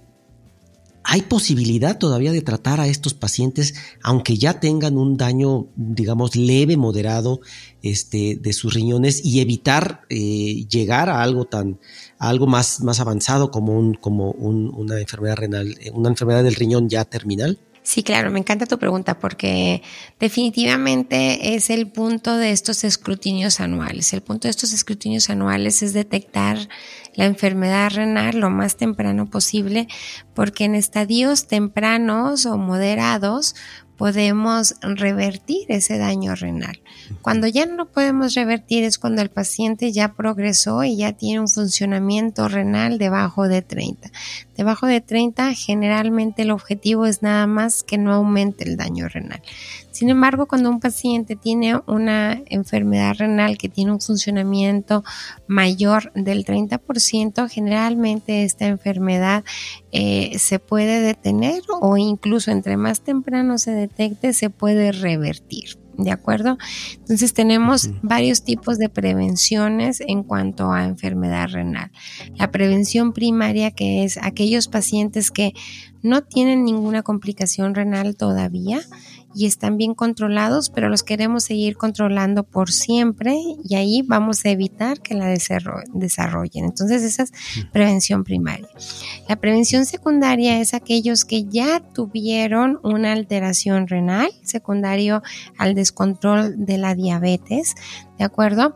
¿Hay 1.03 1.23
posibilidad 1.23 1.99
todavía 1.99 2.31
de 2.31 2.41
tratar 2.41 2.79
a 2.79 2.87
estos 2.87 3.15
pacientes, 3.15 3.75
aunque 4.01 4.39
ya 4.39 4.61
tengan 4.61 4.97
un 4.97 5.17
daño, 5.17 5.67
digamos, 5.75 6.37
leve, 6.37 6.77
moderado, 6.77 7.41
este, 7.83 8.37
de 8.41 8.53
sus 8.53 8.73
riñones 8.73 9.25
y 9.25 9.41
evitar 9.41 10.03
eh, 10.11 10.67
llegar 10.69 11.09
a 11.09 11.25
algo 11.25 11.47
tan, 11.47 11.81
algo 12.21 12.47
más, 12.47 12.81
más 12.81 13.01
avanzado 13.01 13.51
como 13.51 13.77
un, 13.77 13.95
como 13.95 14.31
una 14.31 15.01
enfermedad 15.01 15.35
renal, 15.35 15.77
una 15.95 16.11
enfermedad 16.11 16.45
del 16.45 16.55
riñón 16.55 16.89
ya 16.89 17.05
terminal? 17.05 17.59
Sí, 17.89 18.03
claro, 18.03 18.31
me 18.31 18.39
encanta 18.39 18.67
tu 18.67 18.79
pregunta 18.79 19.19
porque 19.19 19.83
definitivamente 20.21 21.55
es 21.55 21.71
el 21.71 21.91
punto 21.91 22.37
de 22.37 22.51
estos 22.51 22.85
escrutinios 22.85 23.61
anuales. 23.61 24.13
El 24.13 24.21
punto 24.21 24.47
de 24.47 24.51
estos 24.51 24.75
escrutinios 24.75 25.31
anuales 25.31 25.83
es 25.83 25.95
detectar 25.95 26.69
la 27.15 27.25
enfermedad 27.25 27.91
renal 27.91 28.41
lo 28.41 28.51
más 28.51 28.77
temprano 28.77 29.31
posible 29.31 29.89
porque 30.35 30.67
en 30.67 30.75
estadios 30.75 31.47
tempranos 31.47 32.45
o 32.45 32.59
moderados 32.59 33.55
podemos 33.99 34.77
revertir 34.81 35.67
ese 35.69 35.99
daño 35.99 36.37
renal. 36.37 36.81
Cuando 37.21 37.49
ya 37.49 37.67
no 37.67 37.75
lo 37.75 37.87
podemos 37.87 38.35
revertir 38.35 38.85
es 38.85 38.97
cuando 38.97 39.21
el 39.23 39.29
paciente 39.29 39.93
ya 39.93 40.15
progresó 40.15 40.85
y 40.85 40.97
ya 40.97 41.13
tiene 41.13 41.41
un 41.41 41.49
funcionamiento 41.49 42.49
renal 42.49 42.97
debajo 42.97 43.49
de 43.49 43.61
30. 43.61 44.11
Debajo 44.57 44.87
de 44.87 45.01
30 45.01 45.53
generalmente 45.55 46.43
el 46.43 46.53
objetivo 46.53 47.07
es 47.07 47.23
nada 47.23 47.47
más 47.49 47.83
que 47.83 47.99
no 47.99 48.15
aumente 48.15 48.65
el 48.65 48.77
daño 48.77 49.09
renal. 49.09 49.43
Sin 49.99 50.11
embargo, 50.11 50.47
cuando 50.47 50.71
un 50.71 50.79
paciente 50.79 51.35
tiene 51.35 51.75
una 51.89 52.41
enfermedad 52.47 53.17
renal 53.19 53.59
que 53.59 53.69
tiene 53.69 53.91
un 53.91 54.01
funcionamiento 54.01 55.03
mayor 55.49 56.13
del 56.15 56.45
30%, 56.45 57.49
generalmente 57.49 58.45
esta 58.45 58.67
enfermedad 58.67 59.43
eh, 59.91 60.39
se 60.39 60.61
puede 60.61 61.01
detener 61.01 61.63
o 61.81 61.97
incluso 61.97 62.53
entre 62.53 62.77
más 62.77 63.01
temprano 63.01 63.59
se 63.59 63.73
detecte 63.73 64.33
se 64.35 64.51
puede 64.51 64.93
revertir. 64.93 65.81
¿De 65.97 66.13
acuerdo? 66.13 66.59
Entonces 66.93 67.35
tenemos 67.35 67.91
varios 68.03 68.45
tipos 68.45 68.79
de 68.79 68.89
prevenciones 68.89 70.01
en 70.01 70.23
cuanto 70.23 70.71
a 70.71 70.85
enfermedad 70.85 71.49
renal. 71.49 71.91
La 72.37 72.53
prevención 72.53 73.13
primaria, 73.13 73.73
que 73.73 74.05
es 74.05 74.17
aquellos 74.23 74.69
pacientes 74.69 75.33
que 75.33 75.55
no 76.03 76.23
tienen 76.23 76.65
ninguna 76.65 77.03
complicación 77.03 77.75
renal 77.75 78.15
todavía 78.15 78.81
y 79.35 79.47
están 79.47 79.77
bien 79.77 79.95
controlados, 79.95 80.71
pero 80.71 80.89
los 80.89 81.03
queremos 81.03 81.45
seguir 81.45 81.77
controlando 81.77 82.45
por 82.45 82.73
siempre 82.73 83.37
y 83.63 83.75
ahí 83.75 84.03
vamos 84.03 84.45
a 84.45 84.51
evitar 84.51 85.01
que 85.01 85.15
la 85.15 85.27
desarrollen. 85.27 86.65
Entonces 86.65 87.03
esa 87.03 87.25
es 87.25 87.33
prevención 87.73 88.25
primaria. 88.25 88.69
La 89.29 89.37
prevención 89.37 89.85
secundaria 89.87 90.61
es 90.61 90.75
aquellos 90.75 91.25
que 91.25 91.45
ya 91.45 91.81
tuvieron 91.81 92.81
una 92.83 93.13
alteración 93.13 93.87
renal 93.87 94.31
secundario 94.43 95.23
al 95.59 95.75
descontrol 95.75 96.65
de 96.65 96.79
la 96.79 96.95
diabetes, 96.95 97.75
¿de 98.19 98.25
acuerdo? 98.25 98.75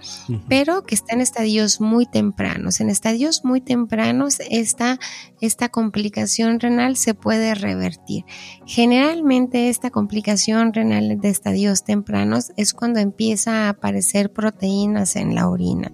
Pero 0.48 0.84
que 0.84 0.94
está 0.94 1.14
en 1.14 1.20
estadios 1.20 1.80
muy 1.80 2.06
tempranos. 2.06 2.80
En 2.80 2.90
estadios 2.90 3.44
muy 3.44 3.60
tempranos 3.60 4.38
esta, 4.50 4.98
esta 5.40 5.70
complicación 5.70 6.60
renal 6.60 6.96
se 6.96 7.14
puede 7.14 7.54
revertir. 7.54 8.24
Generalmente 8.66 9.68
esta 9.68 9.90
complicación 9.90 10.41
renal 10.72 11.20
de 11.20 11.28
estadios 11.28 11.84
tempranos 11.84 12.52
es 12.56 12.74
cuando 12.74 13.00
empieza 13.00 13.66
a 13.66 13.68
aparecer 13.70 14.32
proteínas 14.32 15.16
en 15.16 15.34
la 15.34 15.48
orina. 15.48 15.92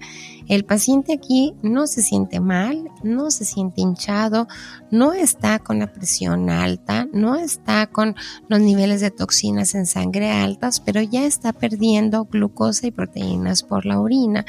El 0.49 0.65
paciente 0.65 1.13
aquí 1.13 1.55
no 1.63 1.87
se 1.87 2.03
siente 2.03 2.41
mal, 2.41 2.91
no 3.03 3.31
se 3.31 3.45
siente 3.45 3.83
hinchado, 3.83 4.49
no 4.91 5.13
está 5.13 5.59
con 5.59 5.79
la 5.79 5.93
presión 5.93 6.49
alta, 6.49 7.07
no 7.13 7.37
está 7.37 7.87
con 7.89 8.17
los 8.49 8.61
niveles 8.61 9.03
de 9.03 9.11
toxinas 9.11 9.75
en 9.75 9.85
sangre 9.85 10.31
altas, 10.31 10.81
pero 10.81 11.03
ya 11.03 11.27
está 11.27 11.53
perdiendo 11.53 12.25
glucosa 12.25 12.87
y 12.87 12.91
proteínas 12.91 13.63
por 13.63 13.85
la 13.85 14.01
orina. 14.01 14.47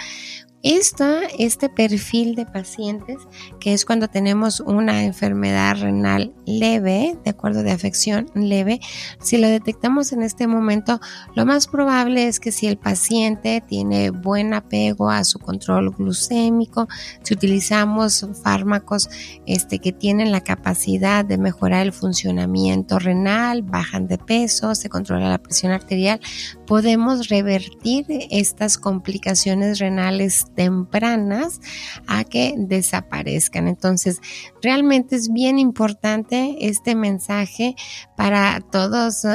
Esta, 0.62 1.22
este 1.38 1.70
perfil 1.70 2.36
de 2.36 2.46
pacientes, 2.46 3.16
que 3.62 3.74
es 3.74 3.86
cuando 3.86 4.10
tenemos 4.10 4.60
una 4.60 5.06
enfermedad 5.06 5.78
renal 5.80 6.34
leve, 6.46 7.18
de 7.24 7.30
acuerdo 7.30 7.64
de 7.64 7.72
afección 7.72 8.30
leve, 8.36 8.82
si 9.22 9.38
lo 9.38 9.48
detectamos 9.48 10.12
en 10.12 10.22
este 10.22 10.48
momento, 10.48 11.00
lo 11.34 11.46
más 11.46 11.68
probable 11.68 12.28
es 12.28 12.42
que 12.42 12.52
si 12.52 12.68
el 12.68 12.78
paciente 12.78 13.64
tiene 13.66 14.10
buen 14.10 14.54
apego 14.54 15.10
a 15.10 15.24
su 15.24 15.40
control 15.40 15.92
glucémico, 15.92 16.90
si 17.24 17.36
utilizamos 17.36 18.28
fármacos 18.44 19.10
este, 19.46 19.80
que 19.80 19.94
tienen 19.94 20.34
la 20.34 20.42
capacidad 20.42 21.24
de 21.24 21.38
mejorar 21.38 21.86
el 21.86 21.94
funcionamiento 21.94 23.00
renal, 23.00 23.62
bajan 23.62 24.08
de 24.08 24.18
peso, 24.18 24.76
se 24.76 24.90
controla 24.90 25.30
la 25.30 25.38
presión 25.38 25.72
arterial, 25.72 26.20
podemos 26.68 27.30
revertir 27.30 28.06
estas 28.30 28.78
complicaciones 28.78 29.80
renales 29.80 30.48
tempranas 30.60 31.62
a 32.06 32.26
que 32.26 32.54
desaparezcan. 32.58 33.70
Entonces, 33.70 34.20
realmente 34.62 35.16
es 35.16 35.32
bien 35.32 35.58
importante 35.58 36.58
este 36.60 36.96
mensaje 36.96 37.78
para 38.18 38.60
todos 38.60 39.24
uh, 39.24 39.30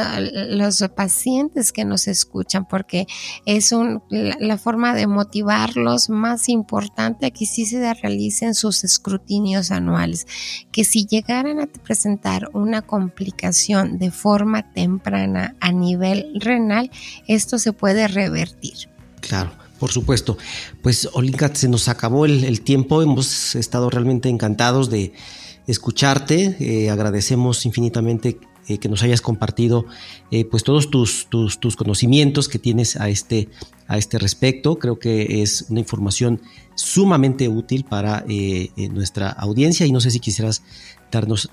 los 0.51 0.85
pacientes 0.95 1.73
que 1.73 1.87
nos 1.87 2.09
escuchan, 2.09 2.67
porque 2.67 3.07
es 3.47 3.73
la, 4.11 4.59
forma 4.59 4.95
de 4.95 5.07
motivarlos 5.07 6.11
más 6.11 6.51
importante 6.51 7.31
que 7.31 7.47
sí 7.47 7.65
se 7.65 7.95
realicen 7.95 8.55
sus 8.55 8.85
escrutinios 8.85 9.71
anuales, 9.71 10.27
que 10.73 10.85
si 10.85 11.07
llegaran 11.07 11.59
a 11.59 11.69
presentar 11.69 12.51
una 12.53 12.83
complicación 12.83 13.97
de 13.97 14.11
forma 14.11 14.75
temprana 14.75 15.57
a 15.59 15.73
nivel 15.73 16.39
renal, 16.39 16.91
esto 17.27 17.59
se 17.59 17.73
puede 17.73 18.09
revertir. 18.09 18.91
Claro. 19.23 19.64
Por 19.85 19.93
supuesto. 19.93 20.39
Pues 20.81 21.11
Olinka, 21.13 21.55
se 21.55 21.69
nos 21.69 21.89
acabó 21.89 22.25
el, 22.25 22.63
tiempo. 22.63 23.03
Hemos 23.03 23.55
estado 23.55 23.91
realmente 23.91 24.31
encantados 24.31 24.89
de 24.89 25.13
escucharte. 25.67 26.57
Eh, 26.59 26.89
agradecemos 26.89 27.67
infinitamente 27.67 28.39
eh, 28.67 28.79
que 28.79 28.89
nos 28.89 29.03
hayas 29.03 29.21
compartido 29.21 29.85
eh, 30.31 30.47
pues 30.47 30.65
todos 30.65 30.89
tus, 30.89 31.27
tus, 31.29 31.61
tus, 31.61 31.77
conocimientos 31.77 32.49
que 32.49 32.59
tienes 32.59 32.97
a 32.97 33.11
este, 33.11 33.51
a 33.87 33.99
este 33.99 34.19
respecto. 34.19 34.79
Creo 34.79 34.99
que 34.99 35.43
es 35.43 35.67
una 35.69 35.81
información 35.81 36.41
sumamente 36.77 37.51
útil 37.51 37.85
para 37.85 38.25
nuestra 38.91 39.29
audiencia 39.29 39.85
y 39.85 39.93
no 39.93 40.01
sé 40.01 40.11
si 40.11 40.19
quisieras 40.19 40.63
darnos 41.15 41.51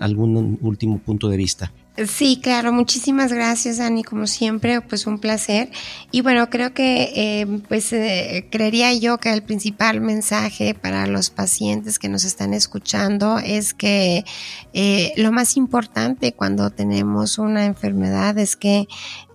algún 0.00 0.58
último 0.62 0.98
punto 0.98 1.28
de 1.28 1.36
vista. 1.36 1.72
Sí, 2.08 2.40
claro, 2.42 2.72
muchísimas 2.72 3.34
gracias, 3.34 3.78
Ani, 3.78 4.02
como 4.02 4.26
siempre, 4.26 4.80
pues 4.80 5.06
un 5.06 5.18
placer. 5.18 5.70
Y 6.10 6.22
bueno, 6.22 6.48
creo 6.48 6.72
que, 6.72 7.12
eh, 7.14 7.46
pues, 7.68 7.92
eh, 7.92 8.48
creería 8.50 8.94
yo 8.94 9.18
que 9.18 9.30
el 9.30 9.42
principal 9.42 10.00
mensaje 10.00 10.72
para 10.72 11.06
los 11.06 11.28
pacientes 11.28 11.98
que 11.98 12.08
nos 12.08 12.24
están 12.24 12.54
escuchando 12.54 13.38
es 13.38 13.74
que 13.74 14.24
eh, 14.72 15.12
lo 15.18 15.32
más 15.32 15.58
importante 15.58 16.32
cuando 16.32 16.70
tenemos 16.70 17.36
una 17.36 17.66
enfermedad 17.66 18.38
es 18.38 18.56
que 18.56 18.86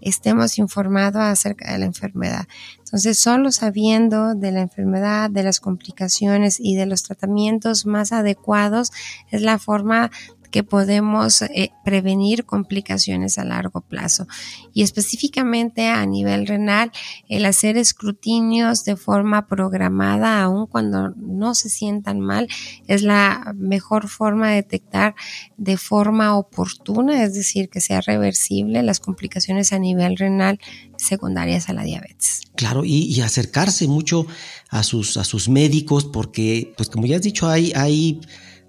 estemos 0.02 0.58
informados 0.58 1.22
acerca 1.22 1.72
de 1.72 1.78
la 1.78 1.86
enfermedad. 1.86 2.48
Entonces, 2.88 3.20
solo 3.20 3.52
sabiendo 3.52 4.34
de 4.34 4.54
la 4.54 4.62
enfermedad, 4.62 5.30
de 5.30 5.44
las 5.44 5.60
complicaciones 5.60 6.58
y 6.58 6.76
de 6.76 6.86
los 6.86 7.04
tratamientos 7.04 7.86
más 7.86 8.14
adecuados 8.14 8.94
es 9.30 9.42
la 9.42 9.60
forma 9.60 10.10
que 10.48 10.64
podemos 10.64 11.42
eh, 11.42 11.72
prevenir 11.84 12.46
complicaciones 12.46 13.38
a 13.38 13.46
largo 13.46 13.82
plazo. 13.82 14.28
Y 14.74 14.84
específicamente 14.84 15.88
a 15.88 16.06
nivel 16.06 16.48
renal, 16.48 16.92
el 17.30 17.46
hacer 17.46 17.78
escrutinios 17.78 18.86
de 18.86 18.96
forma 18.96 19.48
programada, 19.48 20.42
aun 20.42 20.68
cuando 20.68 21.10
no 21.16 21.56
se 21.56 21.70
sientan 21.70 22.20
mal, 22.20 22.48
es 22.88 23.04
la 23.04 23.54
mejor 23.56 24.08
forma 24.08 24.50
de 24.50 24.56
detectar 24.56 25.16
de 25.58 25.78
forma 25.78 26.38
oportuna, 26.38 27.24
es 27.24 27.34
decir, 27.34 27.70
que 27.70 27.82
sea 27.82 28.02
reversible 28.02 28.84
las 28.84 29.00
complicaciones 29.00 29.74
a 29.74 29.80
nivel 29.80 30.18
renal 30.18 30.60
secundarias 30.98 31.70
a 31.70 31.74
la 31.74 31.84
diabetes. 31.84 32.42
Claro, 32.56 32.84
y, 32.84 33.22
acercarse 33.22 33.88
mucho 33.88 34.26
a 34.70 34.84
sus, 34.84 35.18
a 35.18 35.24
sus 35.24 35.50
médicos, 35.50 36.06
porque, 36.06 36.74
pues 36.78 36.90
como 36.90 37.06
ya 37.06 37.18
has 37.18 37.22
dicho, 37.22 37.48
hay, 37.48 37.72
hay 37.76 38.22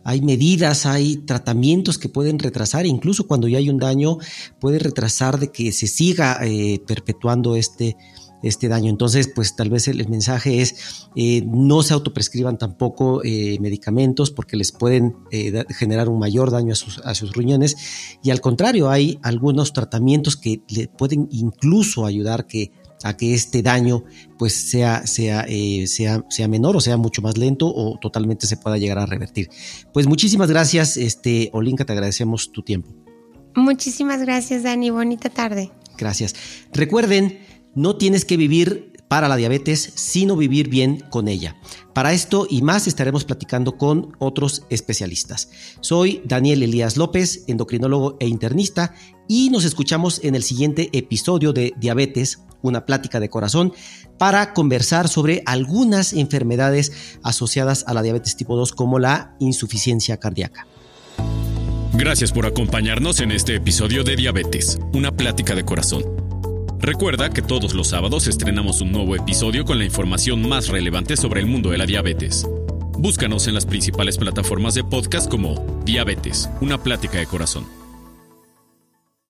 hay 0.05 0.23
medidas, 0.23 0.87
hay 0.87 1.17
tratamientos 1.19 1.99
que 1.99 2.09
pueden 2.09 2.39
retrasar, 2.39 2.87
incluso 2.87 3.27
cuando 3.27 3.49
ya 3.49 3.59
hay 3.59 3.69
un 3.69 3.79
daño, 3.79 4.19
puede 4.61 4.79
retrasar 4.79 5.39
de 5.39 5.51
que 5.53 5.73
se 5.73 5.87
siga 5.87 6.39
eh, 6.43 6.81
perpetuando 6.87 7.57
este, 7.57 7.97
este 8.43 8.69
daño. 8.69 8.91
Entonces, 8.91 9.31
pues 9.35 9.55
tal 9.57 9.71
vez 9.71 9.89
el, 9.89 10.09
mensaje 10.09 10.63
es 10.63 11.09
eh, 11.15 11.43
no 11.47 11.83
se 11.83 11.95
autoprescriban 11.95 12.57
tampoco 12.57 13.23
eh, 13.25 13.59
medicamentos 13.61 14.31
porque 14.31 14.57
les 14.57 14.73
pueden 14.73 15.17
generar 15.71 16.09
un 16.09 16.19
mayor 16.19 16.51
daño 16.51 16.73
a 16.73 16.77
sus, 16.77 16.99
a 16.99 17.15
sus 17.15 17.33
riñones 17.35 17.77
y 18.23 18.31
al 18.31 18.41
contrario, 18.41 18.91
hay 18.91 19.19
algunos 19.23 19.73
tratamientos 19.73 20.37
que 20.37 20.63
le 20.69 20.89
pueden 20.89 21.29
incluso 21.31 22.07
ayudar 22.07 22.47
que 22.47 22.73
a 23.03 23.17
que 23.17 23.35
este 23.35 23.63
daño 23.63 24.05
pues 24.39 24.55
sea, 24.55 25.07
sea, 25.07 25.45
eh, 25.49 25.87
sea, 25.87 26.25
sea 26.31 26.49
menor 26.49 26.77
o 26.77 26.81
sea 26.81 26.97
mucho 26.97 27.23
más 27.23 27.39
lento 27.39 27.73
o 27.75 27.99
totalmente 28.01 28.47
se 28.47 28.57
pueda 28.57 28.79
llegar 28.79 28.99
a 28.99 29.07
revertir. 29.07 29.51
Pues 29.93 30.07
muchísimas 30.07 30.51
gracias, 30.51 30.97
este, 30.97 31.51
Olinka, 31.53 31.85
te 31.85 31.93
agradecemos 31.93 32.53
tu 32.53 32.63
tiempo. 32.63 32.91
Muchísimas 33.55 34.21
gracias, 34.21 34.63
Dani. 34.63 34.91
Bonita 34.91 35.31
tarde. 35.31 35.71
Gracias. 35.97 36.35
Recuerden, 36.73 37.41
no 37.75 37.97
tienes 37.97 38.25
que 38.25 38.37
vivir 38.37 38.88
para 39.09 39.29
la 39.29 39.37
diabetes, 39.37 39.93
sino 39.95 40.37
vivir 40.37 40.69
bien 40.69 41.03
con 41.11 41.29
ella. 41.29 41.57
Para 41.95 42.13
esto 42.13 42.47
y 42.49 42.63
más 42.63 42.87
estaremos 42.87 43.25
platicando 43.25 43.77
con 43.77 44.15
otros 44.19 44.65
especialistas. 44.71 45.49
Soy 45.81 46.23
Daniel 46.25 46.63
Elías 46.63 46.97
López, 46.97 47.45
endocrinólogo 47.47 48.17
e 48.21 48.29
internista, 48.29 48.95
y 49.27 49.51
nos 49.51 49.65
escuchamos 49.65 50.21
en 50.23 50.35
el 50.35 50.43
siguiente 50.43 50.89
episodio 50.93 51.53
de 51.53 51.75
Diabetes, 51.79 52.45
una 52.63 52.87
plática 52.87 53.21
de 53.21 53.29
corazón, 53.29 53.73
para 54.19 54.53
conversar 54.53 55.09
sobre 55.09 55.43
algunas 55.47 56.13
enfermedades 56.13 57.19
asociadas 57.23 57.85
a 57.87 57.95
la 57.95 58.03
diabetes 58.03 58.37
tipo 58.37 58.57
2 58.57 58.73
como 58.73 58.99
la 58.99 59.37
insuficiencia 59.39 60.17
cardíaca. 60.19 60.67
Gracias 61.93 62.33
por 62.33 62.47
acompañarnos 62.47 63.21
en 63.21 63.33
este 63.33 63.57
episodio 63.57 64.05
de 64.05 64.17
Diabetes, 64.17 64.79
una 64.93 65.17
plática 65.17 65.55
de 65.55 65.65
corazón. 65.65 66.28
Recuerda 66.81 67.31
que 67.31 67.43
todos 67.43 67.75
los 67.75 67.89
sábados 67.89 68.29
estrenamos 68.29 68.81
un 68.81 68.93
nuevo 68.93 69.17
episodio 69.17 69.65
con 69.65 69.79
la 69.79 69.85
información 69.85 70.49
más 70.49 70.69
relevante 70.69 71.17
sobre 71.17 71.41
el 71.41 71.47
mundo 71.47 71.71
de 71.71 71.79
la 71.79 71.87
diabetes. 71.87 72.47
Búscanos 72.97 73.49
en 73.49 73.55
las 73.55 73.67
principales 73.67 74.17
plataformas 74.17 74.75
de 74.75 74.85
podcast 74.85 75.29
como 75.29 75.83
Diabetes, 75.85 76.49
una 76.61 76.83
plática 76.83 77.19
de 77.19 77.27
corazón. 77.27 77.67